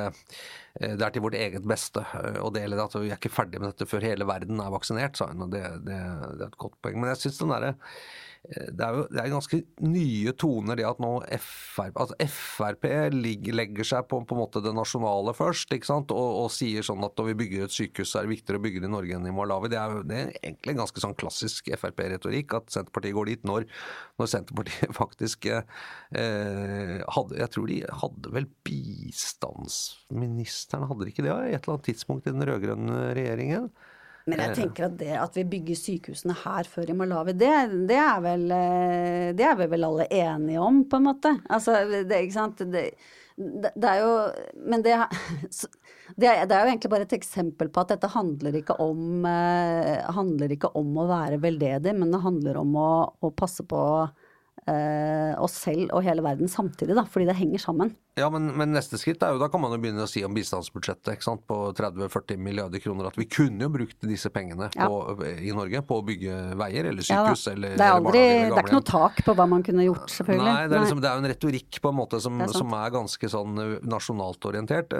eh, 0.78 0.94
det 0.94 1.02
er 1.02 1.10
til 1.10 1.26
vårt 1.26 1.38
eget 1.38 1.66
beste 1.66 2.04
og 2.38 2.50
å 2.50 2.54
dele 2.54 2.76
det. 2.78 2.84
At 2.86 3.00
vi 3.00 3.10
er 3.10 3.18
ikke 3.18 3.34
ferdig 3.34 3.60
med 3.60 3.72
dette 3.72 3.90
før 3.90 4.06
hele 4.06 4.28
verden 4.30 4.62
er 4.62 4.70
vaksinert, 4.70 5.18
sa 5.18 5.32
hun. 5.32 5.48
og 5.48 5.50
det, 5.50 5.64
det, 5.82 5.98
det 6.38 6.46
er 6.46 6.52
et 6.52 6.62
godt 6.62 6.78
poeng. 6.82 7.00
Men 7.00 7.14
jeg 7.14 7.24
synes 7.24 7.42
den 7.42 7.54
der, 7.56 7.74
det 8.44 8.84
er 8.84 8.92
jo 8.92 9.06
det 9.08 9.22
er 9.22 9.30
ganske 9.32 9.56
nye 9.88 10.32
toner, 10.36 10.76
det 10.76 10.84
at 10.84 10.98
nå 11.00 11.24
FRP, 11.40 11.96
altså 11.96 12.12
FRP 12.28 12.84
legger 13.14 13.84
seg 13.88 14.04
på, 14.10 14.18
på 14.28 14.34
en 14.36 14.40
måte 14.42 14.60
det 14.64 14.74
nasjonale 14.76 15.32
først, 15.36 15.72
ikke 15.72 15.88
sant? 15.88 16.12
Og, 16.12 16.28
og, 16.42 16.50
sier 16.52 16.82
sånn 16.84 17.04
at 17.06 17.16
når 17.16 17.26
vi 17.30 17.38
bygger 17.40 17.64
et 17.64 17.74
sykehus, 17.74 18.10
så 18.12 18.18
er 18.20 18.24
det 18.26 18.34
viktigere 18.34 18.58
å 18.60 18.64
bygge 18.66 18.80
det 18.84 18.88
i 18.90 18.92
Norge 18.92 19.14
enn 19.16 19.30
i 19.30 19.34
Malawi. 19.34 19.68
Det 19.72 19.78
er, 19.80 19.90
det 20.04 20.16
er 20.18 20.28
egentlig 20.42 20.74
ganske 20.82 20.98
sånn 21.06 21.18
klassisk 21.20 21.62
Frp-retorikk 21.72 22.48
at 22.60 22.66
Senterpartiet 22.74 23.16
går 23.16 23.26
dit 23.32 23.42
når, 23.48 23.62
når 24.20 24.26
Senterpartiet 24.34 24.90
faktisk 25.02 25.38
eh, 25.48 25.64
hadde 27.16 27.32
Jeg 27.40 27.50
tror 27.56 27.66
de 27.72 27.78
hadde 28.04 28.28
vel 28.36 28.46
bistandsministeren, 28.68 30.88
hadde 30.90 31.04
de 31.06 31.10
ikke 31.14 31.24
det 31.24 31.32
i 31.32 31.56
et 31.56 31.62
eller 31.62 31.74
annet 31.78 31.88
tidspunkt 31.88 32.28
i 32.28 32.34
den 32.36 32.44
rød-grønne 32.44 32.96
regjeringen? 33.16 33.66
Men 34.30 34.40
jeg 34.40 34.56
tenker 34.56 34.86
at 34.86 34.94
det 34.96 35.16
at 35.20 35.34
vi 35.36 35.44
bygger 35.52 35.76
sykehusene 35.76 36.36
her 36.44 36.68
før 36.70 36.88
i 36.88 36.96
Malawi, 36.96 37.34
det, 37.36 37.50
det, 37.90 37.98
er, 38.00 38.22
vel, 38.24 38.46
eh, 38.56 39.26
det 39.36 39.44
er 39.44 39.58
vi 39.58 39.68
vel 39.74 39.84
alle 39.84 40.06
enige 40.08 40.62
om, 40.64 40.80
på 40.88 41.00
en 41.00 41.06
måte. 41.10 41.34
Altså, 41.52 41.76
det, 41.92 42.22
ikke 42.22 42.36
sant. 42.38 42.62
Det, 42.72 42.86
det 43.36 43.90
er 43.90 44.00
jo 44.00 44.12
Men 44.70 44.84
det, 44.86 44.94
det, 46.20 46.30
er, 46.30 46.44
jo 46.46 46.60
egentlig 46.62 46.92
bare 46.92 47.08
et 47.08 47.16
eksempel 47.18 47.68
på 47.68 47.84
at 47.84 47.92
dette 47.92 48.12
handler 48.14 48.56
ikke 48.60 48.78
om, 48.80 49.26
eh, 49.28 50.00
handler 50.16 50.56
ikke 50.56 50.72
om 50.78 50.96
å 51.02 51.08
være 51.10 51.42
veldedig, 51.42 51.92
men 51.98 52.14
det 52.14 52.24
handler 52.24 52.62
om 52.62 52.78
å, 52.80 52.90
å 53.20 53.32
passe 53.36 53.66
på 53.68 53.82
eh, 54.70 55.34
oss 55.36 55.60
selv 55.66 55.92
og 55.92 56.04
hele 56.06 56.24
verden 56.24 56.48
samtidig, 56.48 56.96
da, 56.96 57.04
fordi 57.10 57.28
det 57.28 57.38
henger 57.42 57.66
sammen. 57.66 57.92
Ja, 58.14 58.28
men, 58.30 58.46
men, 58.54 58.70
neste 58.70 58.94
skritt 59.00 59.24
er 59.26 59.34
jo 59.34 59.40
da 59.42 59.48
kan 59.50 59.58
man 59.58 59.72
jo 59.74 59.80
begynne 59.82 60.04
å 60.04 60.10
si 60.10 60.20
om 60.22 60.34
bistandsbudsjettet 60.36 61.16
ikke 61.16 61.26
sant, 61.26 61.40
på 61.50 61.56
30-40 61.74 62.38
milliarder 62.38 62.78
kroner 62.82 63.08
at 63.08 63.16
vi 63.18 63.26
kunne 63.26 63.66
jo 63.66 63.72
brukt 63.74 64.06
disse 64.06 64.30
pengene 64.30 64.68
ja. 64.70 64.86
på, 64.86 65.16
i 65.42 65.50
Norge 65.54 65.80
på 65.88 65.98
å 65.98 66.04
bygge 66.06 66.36
veier 66.60 66.90
eller 66.92 67.02
sykehus 67.02 67.42
ja, 67.48 67.54
eller 67.56 67.74
Det 67.80 67.88
er 67.88 67.96
aldri, 67.96 68.20
det 68.22 68.52
er 68.52 68.60
ikke 68.62 68.76
noe 68.76 68.86
tak 68.86 69.18
på 69.26 69.34
hva 69.34 69.48
man 69.50 69.64
kunne 69.66 69.86
gjort, 69.88 70.06
selvfølgelig. 70.14 70.46
Nei, 70.46 70.68
det 70.70 70.76
er, 70.78 70.84
liksom, 70.84 71.00
det 71.02 71.10
er 71.10 71.18
jo 71.18 71.24
en 71.24 71.30
retorikk 71.32 71.80
på 71.82 71.90
en 71.90 71.98
måte 71.98 72.22
som 72.22 72.44
er, 72.46 72.54
som 72.54 72.78
er 72.78 72.94
ganske 72.94 73.32
sånn 73.34 73.58
nasjonalt 73.96 74.48
orientert, 74.52 74.94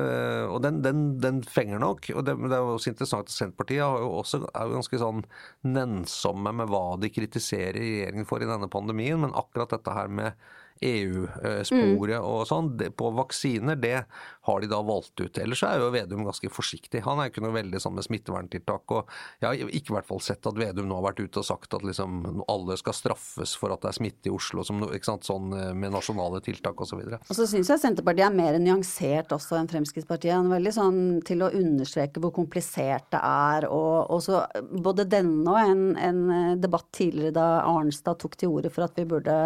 og 0.51 0.59
den, 0.67 0.83
den, 0.83 1.07
den, 1.23 1.41
fenger 1.47 1.79
nok. 1.85 2.11
og 2.17 2.27
det, 2.27 2.35
det, 2.49 2.51
er 2.51 2.67
jo 2.67 2.75
også 2.81 2.95
interessant 2.97 3.31
at 3.31 3.37
Senterpartiet 3.37 3.85
er 3.85 4.03
jo 4.03 4.11
også 4.25 4.43
er 4.49 4.67
jo 4.67 4.81
ganske 4.81 5.03
sånn 5.05 5.23
nennsomme 5.71 6.57
med 6.59 6.75
hva 6.75 6.85
de 6.99 7.15
kritiserer 7.15 7.79
regjeringen 7.79 8.27
for 8.27 8.43
i 8.43 8.51
denne 8.51 8.67
pandemien, 8.73 9.23
men 9.23 9.39
akkurat 9.39 9.71
dette 9.77 9.95
her 9.95 10.11
med 10.11 10.35
EU-sporet 10.83 12.19
mm. 12.19 12.27
og 12.27 12.47
sånn. 12.49 12.73
På 12.97 13.11
vaksiner, 13.15 13.79
det 13.79 14.05
har 14.45 14.61
de 14.61 14.69
da 14.69 14.81
valgt 14.85 15.21
ut. 15.21 15.39
Ellers 15.41 15.63
er 15.65 15.79
jo 15.81 15.93
Vedum 15.95 16.25
ganske 16.27 16.51
forsiktig. 16.53 17.05
Han 17.07 17.21
er 17.21 17.29
jo 17.29 17.35
ikke 17.35 17.45
noe 17.47 17.55
veldig 17.57 17.81
sånn 17.81 17.95
med 17.97 18.07
smitteverntiltak. 18.07 18.95
og 18.97 19.13
Jeg 19.41 19.49
har 19.49 19.73
ikke 19.79 19.95
i 19.95 19.97
hvert 19.97 20.09
fall 20.09 20.21
sett 20.25 20.49
at 20.51 20.59
Vedum 20.59 20.91
nå 20.91 20.99
har 20.99 21.07
vært 21.07 21.23
ute 21.23 21.41
og 21.41 21.47
sagt 21.49 21.77
at 21.77 21.87
liksom 21.87 22.43
alle 22.51 22.77
skal 22.81 22.97
straffes 22.97 23.55
for 23.61 23.73
at 23.75 23.85
det 23.85 23.93
er 23.93 23.99
smitte 24.01 24.31
i 24.31 24.35
Oslo, 24.35 24.67
som, 24.67 24.83
ikke 24.91 25.11
sant, 25.13 25.29
sånn 25.29 25.55
eh, 25.57 25.71
med 25.79 25.95
nasjonale 25.95 26.43
tiltak 26.45 26.83
osv. 26.85 27.01
Og, 27.01 27.17
og 27.23 27.39
så 27.39 27.49
syns 27.49 27.73
jeg 27.73 27.83
Senterpartiet 27.85 28.27
er 28.29 28.37
mer 28.37 28.59
nyansert 28.61 29.33
også 29.37 29.61
enn 29.61 29.71
Fremskrittspartiet. 29.71 30.35
Han 30.35 30.51
er 30.51 30.59
veldig 30.59 30.75
sånn 30.77 31.01
til 31.25 31.47
å 31.47 31.53
understreke 31.55 32.23
hvor 32.23 32.35
komplisert 32.37 33.09
det 33.15 33.23
er. 33.23 33.69
og, 33.71 34.11
og 34.11 34.23
så 34.25 34.45
Både 34.85 35.07
denne 35.09 35.49
og 35.49 35.59
en, 35.61 35.83
en 35.97 36.61
debatt 36.61 36.91
tidligere 36.95 37.35
da 37.37 37.49
Arnstad 37.69 38.21
tok 38.21 38.37
til 38.41 38.53
orde 38.53 38.73
for 38.73 38.87
at 38.87 38.97
vi 38.99 39.07
burde 39.09 39.37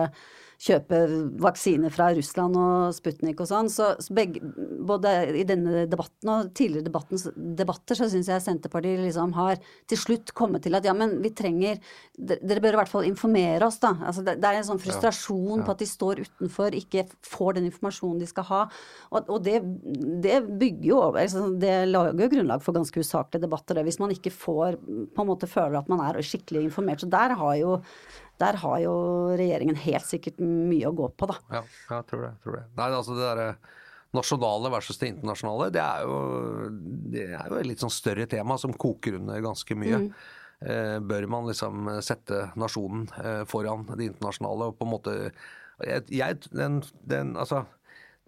kjøpe 0.59 0.99
vaksiner 1.39 1.93
fra 1.95 2.09
Russland 2.17 2.57
og 2.59 2.95
Sputnik 2.97 3.39
og 3.43 3.47
sånn. 3.47 3.69
Så, 3.71 3.93
så 4.03 4.15
begge, 4.15 4.43
både 4.89 5.13
i 5.39 5.45
denne 5.47 5.85
debatten 5.91 6.33
og 6.33 6.51
tidligere 6.59 6.91
debatter 6.91 7.99
så 7.99 8.09
syns 8.11 8.31
jeg 8.33 8.43
Senterpartiet 8.43 9.05
liksom 9.05 9.37
har 9.39 9.63
til 9.89 10.01
slutt 10.01 10.35
kommet 10.39 10.67
til 10.67 10.75
at 10.75 10.89
ja, 10.89 10.97
men 10.99 11.19
vi 11.23 11.31
trenger 11.37 11.79
Dere 12.19 12.59
bør 12.63 12.75
i 12.75 12.79
hvert 12.81 12.91
fall 12.91 13.07
informere 13.07 13.69
oss, 13.69 13.79
da. 13.79 13.93
Altså, 14.03 14.25
det, 14.27 14.39
det, 14.43 14.51
er 14.51 14.59
en 14.59 14.67
sånn 14.67 14.81
frustrasjon 14.83 15.53
ja, 15.53 15.61
ja. 15.61 15.67
på 15.67 15.75
at 15.77 15.83
de 15.85 15.87
står 15.87 16.23
utenfor, 16.27 16.75
ikke 16.75 17.05
får 17.27 17.59
den 17.59 17.69
informasjonen 17.69 18.19
de 18.19 18.27
skal 18.27 18.49
ha. 18.49 18.61
Og, 19.13 19.31
og 19.31 19.45
det, 19.47 19.61
det, 20.25 20.41
bygger 20.59 20.89
jo 20.89 21.01
altså, 21.13 21.45
Det 21.61 21.75
lager 21.89 22.25
jo 22.25 22.31
grunnlag 22.35 22.65
for 22.65 22.75
ganske 22.75 23.05
usaklige 23.05 23.45
debatter, 23.47 23.79
det, 23.79 23.87
hvis 23.87 24.01
man 24.03 24.15
ikke 24.15 24.35
får 24.35 24.81
på 25.15 25.23
en 25.23 25.31
måte 25.31 25.47
føler 25.51 25.79
at 25.79 25.91
man 25.93 26.03
er 26.09 26.19
skikkelig 26.27 26.67
informert. 26.67 27.05
Så 27.05 27.11
der 27.13 27.37
har 27.39 27.55
jo 27.61 27.79
der 28.39 28.59
har 28.63 28.79
jo 28.85 28.95
regjeringen 29.39 29.79
helt 29.83 30.07
sikkert 30.07 30.41
mye 30.43 30.89
å 30.89 30.97
gå 30.97 31.11
på, 31.19 31.29
da. 31.31 31.39
Ja, 31.59 31.63
jeg 31.91 32.09
tror 32.11 32.25
det. 32.27 32.33
tror 32.45 32.59
det. 32.61 32.65
Nei, 32.79 32.89
altså 32.89 33.17
det 33.19 33.27
derre 33.27 33.53
nasjonale 34.17 34.71
versus 34.73 34.99
det 35.01 35.11
internasjonale, 35.13 35.69
det 35.75 35.83
er, 35.85 36.05
jo, 36.09 36.19
det 37.13 37.25
er 37.37 37.51
jo 37.51 37.59
et 37.59 37.69
litt 37.69 37.83
sånn 37.83 37.93
større 37.93 38.25
tema 38.31 38.57
som 38.61 38.73
koker 38.73 39.19
under 39.19 39.43
ganske 39.45 39.77
mye. 39.77 40.01
Mm. 40.07 40.13
Eh, 40.59 40.97
bør 41.05 41.29
man 41.31 41.47
liksom 41.51 41.91
sette 42.03 42.49
nasjonen 42.59 43.05
eh, 43.21 43.43
foran 43.47 43.85
det 43.93 44.09
internasjonale 44.09 44.73
og 44.73 44.79
på 44.79 44.89
en 44.89 44.91
måte 44.91 45.13
jeg, 45.87 46.03
jeg 46.11 46.41
den, 46.51 46.81
den, 47.07 47.37
altså 47.39 47.63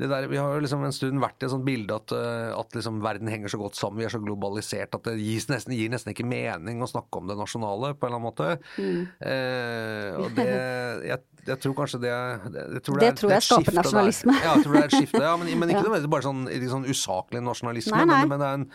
der, 0.08 0.26
vi 0.30 0.38
har 0.40 0.54
jo 0.54 0.62
liksom 0.64 0.84
en 0.86 0.94
stund 0.94 1.20
vært 1.20 1.42
i 1.42 1.46
et 1.48 1.52
sånt 1.52 1.66
bilde 1.66 1.96
at, 1.96 2.12
eh, 2.16 2.52
at 2.56 2.76
liksom 2.76 3.00
verden 3.04 3.28
henger 3.28 3.52
så 3.52 3.60
godt 3.60 3.76
sammen, 3.76 4.00
vi 4.00 4.06
er 4.08 4.14
så 4.14 4.20
globalisert 4.22 4.94
at 4.96 5.08
det 5.08 5.16
nesten, 5.50 5.74
gir 5.76 5.90
nesten 5.92 6.14
ikke 6.14 6.28
mening 6.28 6.80
å 6.80 6.88
snakke 6.88 7.20
om 7.20 7.28
det 7.30 7.36
nasjonale 7.38 7.92
på 7.96 8.08
en 8.08 8.14
eller 8.14 8.20
annen 8.20 8.28
måte. 8.28 8.48
Mm. 8.80 9.02
Eh, 9.32 10.16
og 10.20 10.38
det, 10.38 10.48
jeg, 11.10 11.24
jeg, 11.50 11.58
tror 11.64 11.76
kanskje 11.82 12.02
det 12.06 12.14
jeg 12.14 12.84
tror 12.86 13.00
Det, 13.00 13.04
det 13.04 13.12
tror 13.20 13.34
jeg 13.34 13.46
skaper 13.48 13.78
nasjonalisme. 13.80 14.38
Ja, 14.40 14.54
jeg 14.54 14.66
tror 14.66 14.76
det 14.76 14.82
er 14.82 14.90
et 14.90 14.98
skifte, 14.98 15.22
ja, 15.26 15.36
men, 15.40 15.52
men 15.62 15.74
ikke 15.74 15.86
ja. 15.86 16.02
bare 16.16 16.28
sånn, 16.30 16.42
sånn 16.74 16.88
usaklig 16.88 17.44
nasjonalisme. 17.44 18.00
Nei, 18.00 18.08
nei. 18.12 18.20
Men, 18.24 18.34
men, 18.34 18.44
det 18.44 18.50
er 18.50 18.60
en, 18.60 18.68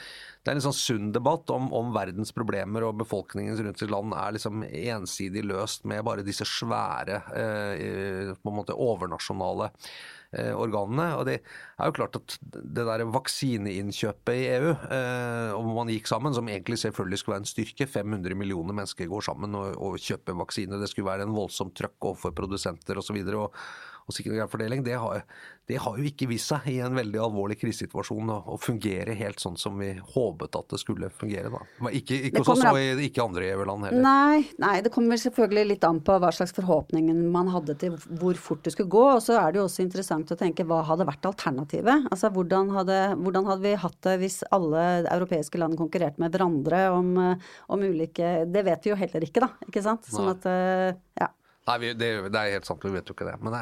det 0.46 0.54
er 0.54 0.60
en 0.60 0.66
sånn 0.68 0.78
sunn 0.78 1.08
debatt 1.16 1.50
om, 1.50 1.72
om 1.74 1.88
verdens 1.96 2.30
problemer 2.36 2.86
og 2.86 3.00
befolkningens 3.00 3.64
rundt 3.66 3.82
sitt 3.82 3.90
land 3.90 4.14
er 4.14 4.36
liksom 4.36 4.62
ensidig 4.68 5.42
løst 5.50 5.88
med 5.90 6.06
bare 6.06 6.26
disse 6.28 6.46
svære, 6.46 7.24
eh, 7.34 8.36
på 8.38 8.52
en 8.52 8.60
måte 8.60 8.78
overnasjonale 8.78 9.72
organene. 10.56 11.08
Og 11.20 11.26
det 11.30 11.40
er 11.40 11.90
jo 11.90 11.96
klart 11.96 12.20
at 12.20 12.38
det 12.44 12.86
der 12.88 13.06
vaksineinnkjøpet 13.14 14.36
i 14.36 14.46
EU, 14.58 14.74
eh, 14.74 15.56
om 15.56 15.72
man 15.78 15.92
gikk 15.94 16.10
sammen, 16.12 16.36
som 16.36 16.50
egentlig 16.52 16.80
selvfølgelig 16.82 17.22
skulle 17.22 17.38
være 17.38 17.46
en 17.46 17.52
styrke, 17.52 17.90
500 17.90 18.38
millioner 18.40 18.78
mennesker 18.78 19.10
går 19.12 19.28
sammen 19.30 19.56
og, 19.58 19.76
og 19.80 20.00
kjøper 20.02 20.38
vaksine, 20.42 20.80
det 20.82 20.92
skulle 20.92 21.10
være 21.10 21.28
en 21.28 21.36
voldsom 21.36 21.74
trøkk 21.76 22.12
overfor 22.12 22.36
produsenter 22.36 23.02
osv. 23.02 23.22
Og, 23.36 23.46
og 23.46 23.56
sikker 24.14 24.46
fordeling, 24.52 24.84
det 24.86 25.00
har, 25.02 25.24
det 25.66 25.80
har, 25.82 25.96
jo 25.98 26.06
ikke 26.06 26.28
vist 26.30 26.52
seg 26.52 26.68
i 26.70 26.76
en 26.86 26.94
veldig 26.94 27.18
alvorlig 27.26 27.58
krisesituasjon 27.58 28.30
å, 28.36 28.58
fungere 28.62 29.16
helt 29.18 29.42
sånn 29.42 29.56
som 29.58 29.80
vi 29.82 29.92
håpet 29.98 30.58
at 30.60 30.76
det 30.76 30.80
skulle 30.82 31.10
fungere. 31.10 31.50
da. 31.50 31.62
Ikke, 31.90 32.20
ikke 32.30 32.44
hos 32.44 32.52
oss 32.54 32.62
og 32.70 33.02
ikke 33.02 33.24
andre 33.24 33.48
EU-land 33.50 33.88
heller. 33.88 34.04
Nei, 34.06 34.44
nei, 34.62 34.76
det 34.86 34.92
kommer 34.94 35.18
selvfølgelig 35.22 35.72
litt 35.72 35.88
an 35.88 36.04
på 36.06 36.18
hva 36.22 36.30
slags 36.36 36.54
forhåpninger 36.58 37.18
man 37.34 37.50
hadde 37.54 37.78
til 37.82 37.96
hvor 38.20 38.38
fort 38.38 38.62
det 38.68 38.76
skulle 38.76 38.94
gå. 38.94 39.06
Og 39.16 39.24
så 39.26 39.40
er 39.40 39.56
det 39.56 39.62
jo 39.62 39.66
også 39.66 39.86
interessant 39.86 40.34
å 40.36 40.38
tenke 40.40 40.68
hva 40.70 40.84
hadde 40.86 41.08
vært 41.10 41.26
alternativet? 41.32 42.06
Altså 42.14 42.30
hvordan 42.36 42.70
hadde, 42.76 43.00
hvordan 43.24 43.50
hadde 43.50 43.66
vi 43.66 43.74
hatt 43.86 43.98
det 44.06 44.18
hvis 44.22 44.44
alle 44.54 44.86
europeiske 45.16 45.62
land 45.62 45.80
konkurrerte 45.82 46.22
med 46.22 46.36
hverandre 46.36 46.84
om, 46.94 47.16
om 47.74 47.88
ulike 47.90 48.46
Det 48.52 48.62
vet 48.66 48.86
vi 48.86 48.94
jo 48.94 49.00
heller 49.00 49.26
ikke, 49.26 49.48
da. 49.48 49.50
Ikke 49.66 49.84
sant? 49.86 50.06
Sånn 50.14 50.30
at, 50.30 50.46
eh, 50.50 50.94
ja. 51.18 51.32
Nei, 51.66 51.76
vi, 51.82 51.92
det, 51.98 52.10
det, 52.30 52.38
er 52.38 52.54
helt 52.60 52.68
sant, 52.68 52.84
vi 52.86 52.92
vet 52.94 53.08
jo 53.10 53.16
ikke 53.16 53.26
det. 53.26 53.36
Men 53.42 53.56
det, 53.56 53.62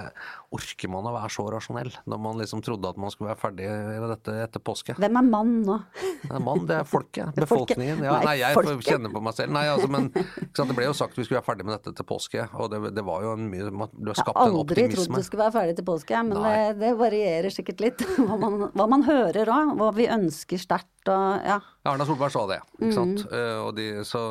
orker 0.54 0.90
man 0.92 1.06
å 1.08 1.14
være 1.16 1.30
så 1.32 1.46
rasjonell 1.54 1.92
når 2.10 2.20
man 2.20 2.42
liksom 2.42 2.64
trodde 2.66 2.90
at 2.92 3.00
man 3.00 3.14
skulle 3.14 3.30
være 3.32 3.40
ferdig 3.40 3.70
med 3.72 4.10
dette 4.12 4.36
etter 4.44 4.64
påske? 4.64 4.96
Hvem 5.00 5.20
er 5.22 5.30
mann 5.30 5.54
nå? 5.64 5.78
Det 6.24 6.34
er 6.36 6.44
mann, 6.44 6.66
det 6.68 6.82
er 6.82 6.90
folket. 6.90 7.32
Befolkningen. 7.46 8.04
Ja, 8.04 8.18
nei, 8.26 8.36
jeg 8.42 8.58
folket. 8.60 8.90
kjenner 8.90 9.14
på 9.14 9.24
meg 9.24 9.38
selv. 9.38 9.56
Nei, 9.56 9.64
altså, 9.72 9.88
men 9.92 10.12
Det 10.12 10.76
ble 10.76 10.90
jo 10.90 10.98
sagt 10.98 11.16
vi 11.20 11.24
skulle 11.24 11.40
være 11.40 11.48
ferdig 11.48 11.68
med 11.70 11.78
dette 11.78 11.96
til 11.96 12.08
påske, 12.08 12.48
og 12.60 12.72
det, 12.74 12.82
det 12.98 13.06
var 13.08 13.24
jo 13.24 13.38
en 13.38 13.48
mye 13.48 13.72
Du 13.96 14.12
har 14.12 14.20
skapt 14.20 14.36
en 14.36 14.60
optimisme. 14.60 14.60
Jeg 14.60 14.60
har 14.60 14.60
aldri 14.60 14.88
trodd 14.98 15.24
du 15.24 15.28
skulle 15.30 15.46
være 15.46 15.56
ferdig 15.56 15.78
til 15.80 15.88
påske, 15.88 16.24
men 16.28 16.44
det, 16.44 16.58
det, 16.84 16.92
varierer 17.00 17.56
sikkert 17.56 17.86
litt 17.88 18.04
hva 18.28 18.40
man, 18.40 18.68
hva 18.76 18.90
man 18.98 19.08
hører 19.08 19.48
òg. 19.48 19.76
Hva 19.80 19.94
vi 19.96 20.12
ønsker 20.12 20.60
sterkt 20.60 20.93
og 21.12 21.48
ja. 21.48 21.58
Erna 21.90 22.08
Solberg 22.08 22.34
sa 22.34 22.44
det, 22.50 22.60
ikke 22.80 22.94
sant. 22.96 23.24
Mm. 23.26 23.34
Uh, 23.34 23.60
og 23.66 23.72
de, 23.78 23.88
så 24.08 24.22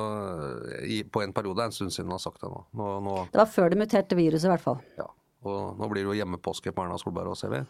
i, 0.86 1.02
på 1.04 1.24
en 1.24 1.34
periode, 1.36 1.68
en 1.68 1.74
stund 1.74 1.94
siden 1.94 2.10
hun 2.10 2.16
har 2.16 2.24
sagt 2.24 2.40
det 2.42 2.50
nå. 2.52 2.62
Nå, 2.78 2.90
nå. 3.04 3.16
Det 3.32 3.42
var 3.42 3.50
før 3.52 3.72
det 3.72 3.80
muterte 3.82 4.18
viruset, 4.18 4.48
i 4.48 4.52
hvert 4.54 4.64
fall. 4.64 4.82
Ja. 4.98 5.08
Og 5.48 5.78
nå 5.78 5.88
blir 5.90 6.04
det 6.04 6.10
jo 6.12 6.18
hjemmepåske 6.20 6.72
på 6.74 6.84
Erna 6.84 6.98
Solberg 7.02 7.34
òg, 7.34 7.38
ser 7.38 7.52
vi. 7.54 7.64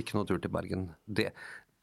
Ikke 0.00 0.16
noe 0.16 0.28
tur 0.28 0.40
til 0.40 0.52
Bergen. 0.54 0.88
Det, 1.06 1.30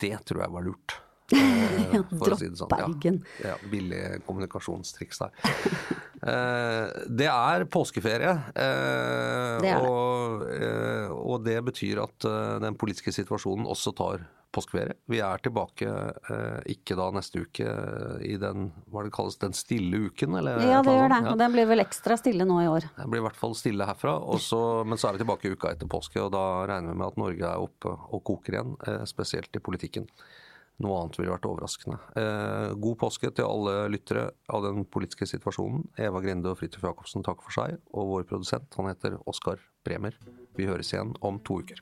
det 0.01 0.15
tror 0.27 0.45
jeg 0.45 0.55
var 0.55 0.65
lurt. 0.65 0.97
ja, 1.93 2.03
dropp 2.11 2.39
si 2.39 2.49
sånn. 2.55 2.71
Bergen. 2.71 3.19
Ja, 3.41 3.55
ja, 3.55 3.57
billig 3.71 4.01
kommunikasjonstriks 4.27 5.19
der. 5.23 5.35
eh, 6.31 6.85
det 7.19 7.27
er 7.31 7.67
påskeferie, 7.71 8.33
eh, 8.55 9.57
det 9.63 9.73
er 9.73 9.83
det. 9.83 9.91
Og, 9.91 10.47
eh, 10.55 11.11
og, 11.11 11.43
det 11.47 11.59
betyr 11.67 12.03
at 12.05 12.27
eh, 12.29 12.57
den 12.63 12.79
politiske 12.79 13.13
situasjonen 13.15 13.67
også 13.67 13.95
tar 13.97 14.23
påskeferie. 14.55 14.95
Vi 15.11 15.19
er 15.23 15.41
tilbake 15.43 15.87
eh, 15.87 16.71
ikke 16.73 16.95
da 16.97 17.09
neste 17.15 17.43
uke 17.43 17.67
i 18.25 18.37
den 18.41 18.71
hva 18.91 19.03
det 19.05 19.13
kalles, 19.15 19.37
den 19.41 19.55
stille 19.57 20.07
uken, 20.07 20.39
eller? 20.39 20.63
Ja, 20.63 20.81
det 20.85 20.95
gjør 20.95 21.11
det. 21.13 21.21
Ja. 21.25 21.33
Og 21.33 21.41
den 21.43 21.53
blir 21.53 21.69
vel 21.69 21.83
ekstra 21.83 22.17
stille 22.19 22.47
nå 22.47 22.61
i 22.63 22.71
år. 22.71 22.87
Den 22.97 23.11
blir 23.13 23.21
i 23.21 23.27
hvert 23.27 23.39
fall 23.39 23.55
stille 23.57 23.87
herfra. 23.87 24.17
Også, 24.37 24.61
men 24.87 24.99
så 24.99 25.09
er 25.09 25.17
vi 25.17 25.25
tilbake 25.25 25.53
uka 25.53 25.75
etter 25.75 25.91
påske, 25.91 26.21
og 26.23 26.31
da 26.35 26.45
regner 26.69 26.95
vi 26.95 27.01
med 27.03 27.11
at 27.11 27.21
Norge 27.21 27.53
er 27.53 27.67
oppe 27.67 27.93
og 27.93 28.23
koker 28.31 28.57
igjen, 28.57 28.75
eh, 28.87 29.03
spesielt 29.09 29.59
i 29.59 29.63
politikken. 29.63 30.07
Noe 30.83 30.99
annet 31.01 31.17
ville 31.17 31.33
vært 31.33 31.47
overraskende. 31.49 31.97
Eh, 32.21 32.75
god 32.77 32.99
påske 33.01 33.31
til 33.33 33.47
alle 33.47 33.87
lyttere 33.89 34.27
av 34.53 34.61
den 34.67 34.85
politiske 34.85 35.25
situasjonen. 35.29 35.87
Eva 35.97 36.21
Grinde 36.21 36.51
og 36.51 36.59
Fridtjof 36.59 36.85
Jacobsen 36.85 37.25
takker 37.25 37.47
for 37.47 37.57
seg, 37.57 37.79
og 37.97 38.11
vår 38.13 38.27
produsent 38.29 38.77
han 38.77 38.91
heter 38.91 39.17
Oskar 39.25 39.63
Bremer. 39.87 40.19
Vi 40.57 40.69
høres 40.69 40.93
igjen 40.93 41.15
om 41.25 41.41
to 41.41 41.63
uker. 41.63 41.81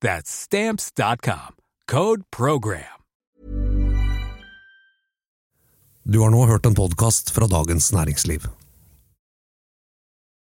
That's 0.00 0.30
stamps.com. 0.30 1.54
Code 1.86 2.22
program. 2.36 3.00
Du 6.02 6.20
har 6.20 6.30
nå 6.30 6.46
hørt 6.46 6.66
en 6.66 6.74
podkast 6.74 7.30
fra 7.30 7.46
Dagens 7.46 7.92
Næringsliv. 7.92 8.48